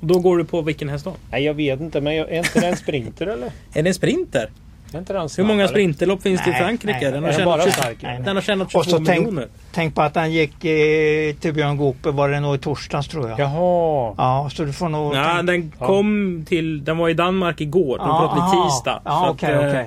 [0.00, 1.14] Då går du på vilken häst då?
[1.30, 3.46] Nej jag vet inte men jag, är inte det en sprinter eller?
[3.74, 4.50] Är det en sprinter?
[4.94, 6.98] Är inte den Hur många sprinterlopp finns det i Nej, Frankrike?
[7.00, 7.96] nej, den, har den bara tjänat, stark?
[8.02, 8.22] Nej, nej.
[8.24, 9.48] den har tjänat Och 22 så tänk, miljoner.
[9.72, 13.28] tänk på att han gick eh, till Björn Goop, var det nog i torsdags tror
[13.30, 13.38] jag.
[13.38, 14.14] Jaha.
[14.18, 15.14] Ja, så du får nog...
[15.14, 15.86] Ja, tänk- den Ja.
[15.86, 16.84] kom till...
[16.84, 17.98] Den var i Danmark igår.
[17.98, 18.68] De pratade aha.
[18.68, 19.00] tisdag.
[19.04, 19.80] Ja, att, okej, eh, okej.
[19.80, 19.86] eh,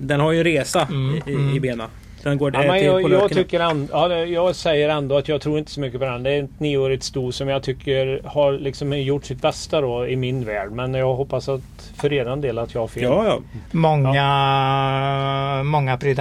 [0.00, 1.56] Den har ju resa Mm, i, mm.
[1.56, 1.88] i benen.
[2.22, 5.28] Den går Ja, eh, till jag, på jag, tycker and, ja, jag säger ändå att
[5.28, 6.22] jag tror inte så mycket på den.
[6.22, 10.16] Det är ett nioårigt sto som jag tycker har liksom gjort sitt bästa då i
[10.16, 10.70] min värld.
[10.70, 13.02] Men jag hoppas att för er del att jag har fel.
[13.02, 13.38] Ja, ja.
[13.70, 16.20] Många, många Prix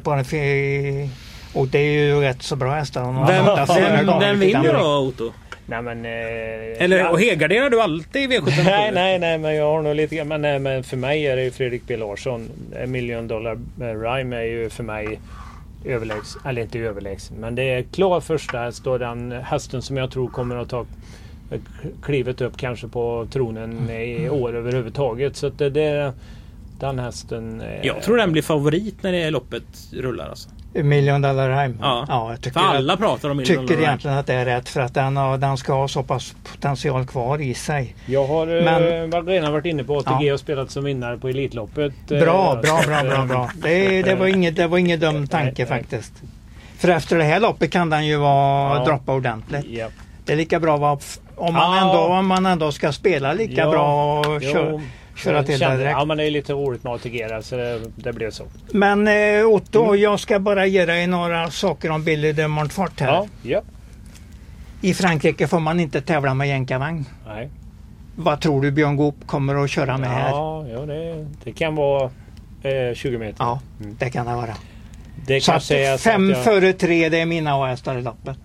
[0.00, 0.24] på den.
[1.54, 3.26] Och det är ju rätt så bra hästar.
[3.26, 5.32] Vem, vem, vem vinner då Otto?
[5.66, 6.04] Nej men...
[6.04, 7.16] Eh, Eller ja.
[7.16, 8.64] helgarderar du alltid i V75?
[8.64, 11.44] Nej, nej, nej, men jag har nog lite men, nej, men för mig är det
[11.44, 12.48] ju Fredrik B Larsson.
[12.76, 15.20] En Million Dollar eh, Rhyme är ju för mig
[15.84, 20.10] överlägsen, eller inte överlägsen, men det är klar första häst och den hästen som jag
[20.10, 20.86] tror kommer att ta
[22.02, 25.36] klivet upp kanske på tronen i år överhuvudtaget.
[25.36, 26.12] Så det, det
[26.80, 27.60] den hästen...
[27.60, 30.48] eh, Jag tror den blir favorit när det loppet rullar alltså.
[30.74, 31.74] Million Dollar Rhyme.
[31.80, 32.04] Ja.
[32.08, 34.80] jag För tycker, alla att, pratar om Million tycker egentligen att det är rätt för
[34.80, 37.94] att den, har, den ska ha så pass potential kvar i sig.
[38.06, 40.34] Jag har eh, Men- varit- redan varit inne på ATG Ja.
[40.34, 41.92] och spelat som vinnare på Elitloppet.
[42.10, 43.50] eh, Bra, bra, bra, bra, eh, bra.
[43.62, 45.66] Det, det var inget, det var ingen dum tanke Nej, nej.
[45.66, 46.12] faktiskt.
[46.78, 48.84] För efter det här loppet kan den ju vara Ja.
[48.84, 49.66] droppa ordentligt.
[49.68, 49.86] Ja.
[50.24, 50.98] Det är lika bra
[51.36, 51.80] om man, Ja.
[51.82, 53.70] ändå, om man ändå ska spela lika Ja.
[53.70, 54.80] bra och köra,
[55.16, 55.96] köra till kände- direkt.
[55.98, 58.44] Ja men det är lite roligt med ATG så det, det blev så.
[58.72, 60.00] Men eh, Otto, Mm.
[60.00, 63.08] jag ska bara ge dig några saker om Billy de Montfort här.
[63.08, 63.60] Ja, ja.
[64.80, 67.04] I Frankrike får man inte tävla med jänkarvagn.
[67.26, 67.48] Nej.
[68.16, 70.28] Vad tror du Björn Goop kommer att köra med här?
[70.28, 72.10] Ja, ja det, det kan vara
[72.62, 73.36] eh, 20 meter.
[73.38, 73.96] Ja, Mm.
[73.98, 74.54] det kan det vara.
[75.26, 75.64] Det Så att
[76.00, 78.38] fem jag, före tre, det är mina hästar i loppet.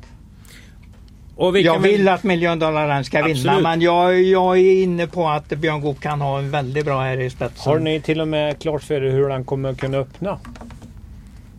[1.39, 3.63] Jag vill att Run ska vinna Absolut.
[3.63, 7.19] men jag, jag är inne på att Björn Goop kan ha en väldigt bra här
[7.19, 7.71] i spetsen.
[7.73, 10.39] Har ni till och med klart för er hur han kommer kunna öppna?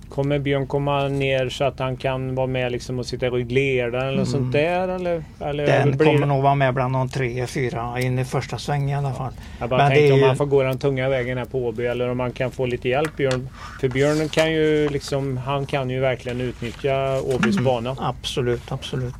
[0.09, 4.09] Kommer Björn komma ner så att han kan vara med liksom och sitta i ryggledaren
[4.09, 4.89] eller något sånt där?
[4.89, 8.59] Eller, eller Den blir- kommer nog vara med bland de tre, fyra in i första
[8.59, 9.33] sväng i alla fall.
[9.61, 11.87] Jag bara Men tänkte om ju- han får gå den tunga vägen här på Åby
[11.87, 13.49] eller om han kan få lite hjälp Björn.
[13.81, 17.64] För Björn kan ju liksom, han kan ju verkligen utnyttja Åbys Mm.
[17.64, 17.97] bana.
[18.01, 19.14] Absolut, absolut.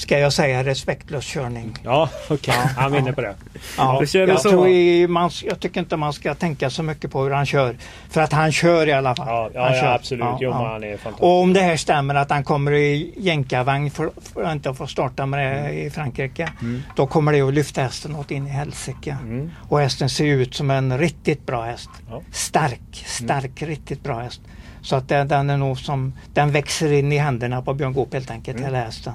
[0.00, 1.76] Ska jag säga respektlös körning?
[1.82, 2.54] Ja, okej.
[2.76, 3.34] Han vinner på det.
[3.76, 4.50] Ja, vi jag, så.
[4.50, 7.76] tror man, jag tycker inte man ska tänka så mycket på hur han kör.
[8.10, 9.26] För att han kör i alla fall.
[9.28, 10.26] Ja, ja, ja absolut.
[10.40, 11.22] Jo, han är fantastisk.
[11.22, 14.86] Och om det här stämmer att han kommer i jänkarvagn för, för att inte få
[14.86, 16.48] starta med det i Frankrike.
[16.60, 16.82] Mm.
[16.96, 19.18] Då kommer det att lyfta hästen åt in i helsike.
[19.22, 19.50] Mm.
[19.68, 21.90] Och hästen ser ut som en riktigt bra häst.
[22.32, 24.40] Stark, stark, riktigt bra häst.
[24.82, 28.12] Så att den, den är nog som, den växer in i händerna på Björn Goop
[28.14, 28.72] helt enkelt, Mm.
[28.72, 29.12] hela hästen.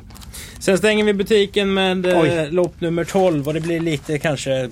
[0.60, 2.48] Sen stänger vi butiken med eh, Oj.
[2.52, 4.70] lopp nummer 12 och det blir lite kanske...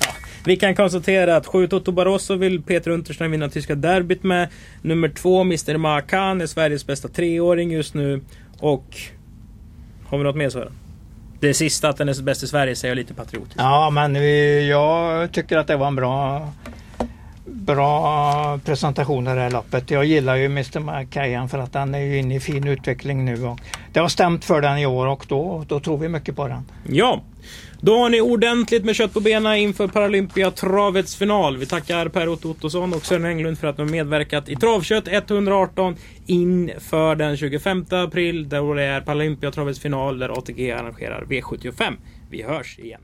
[0.00, 0.06] Ja,
[0.44, 4.48] vi kan konstatera att 7 Toto Barroso vill Peter Unterstein vinna tyska derbyt med.
[4.82, 8.20] Nummer 2 Mr Makan är Sveriges bästa treåring just nu.
[8.58, 8.96] Och...
[10.06, 10.72] Har vi något mer Sören?
[11.40, 13.54] Det sista att den är bäst i Sverige säger jag lite patriotiskt.
[13.58, 16.48] Ja, men vi, jag tycker att det var en bra
[17.44, 19.90] bra presentation av det här loppet.
[19.90, 20.80] Jag gillar ju Mr.
[20.80, 23.44] Makayan för att han är ju inne i fin utveckling nu.
[23.44, 23.60] Och
[23.92, 26.62] det har stämt för den i år och då, då tror vi mycket på den.
[26.88, 27.22] Ja,
[27.80, 31.56] då har ni ordentligt med kött på benen inför Paralympiatravets final.
[31.56, 37.16] Vi tackar Per-Otto Ottosson och Sören Englund för att de medverkat i Travkött 118 inför
[37.16, 38.48] den 25 april.
[38.48, 41.96] då det är Paralympiatravets final där ATG arrangerar V75.
[42.30, 43.00] Vi hörs igen.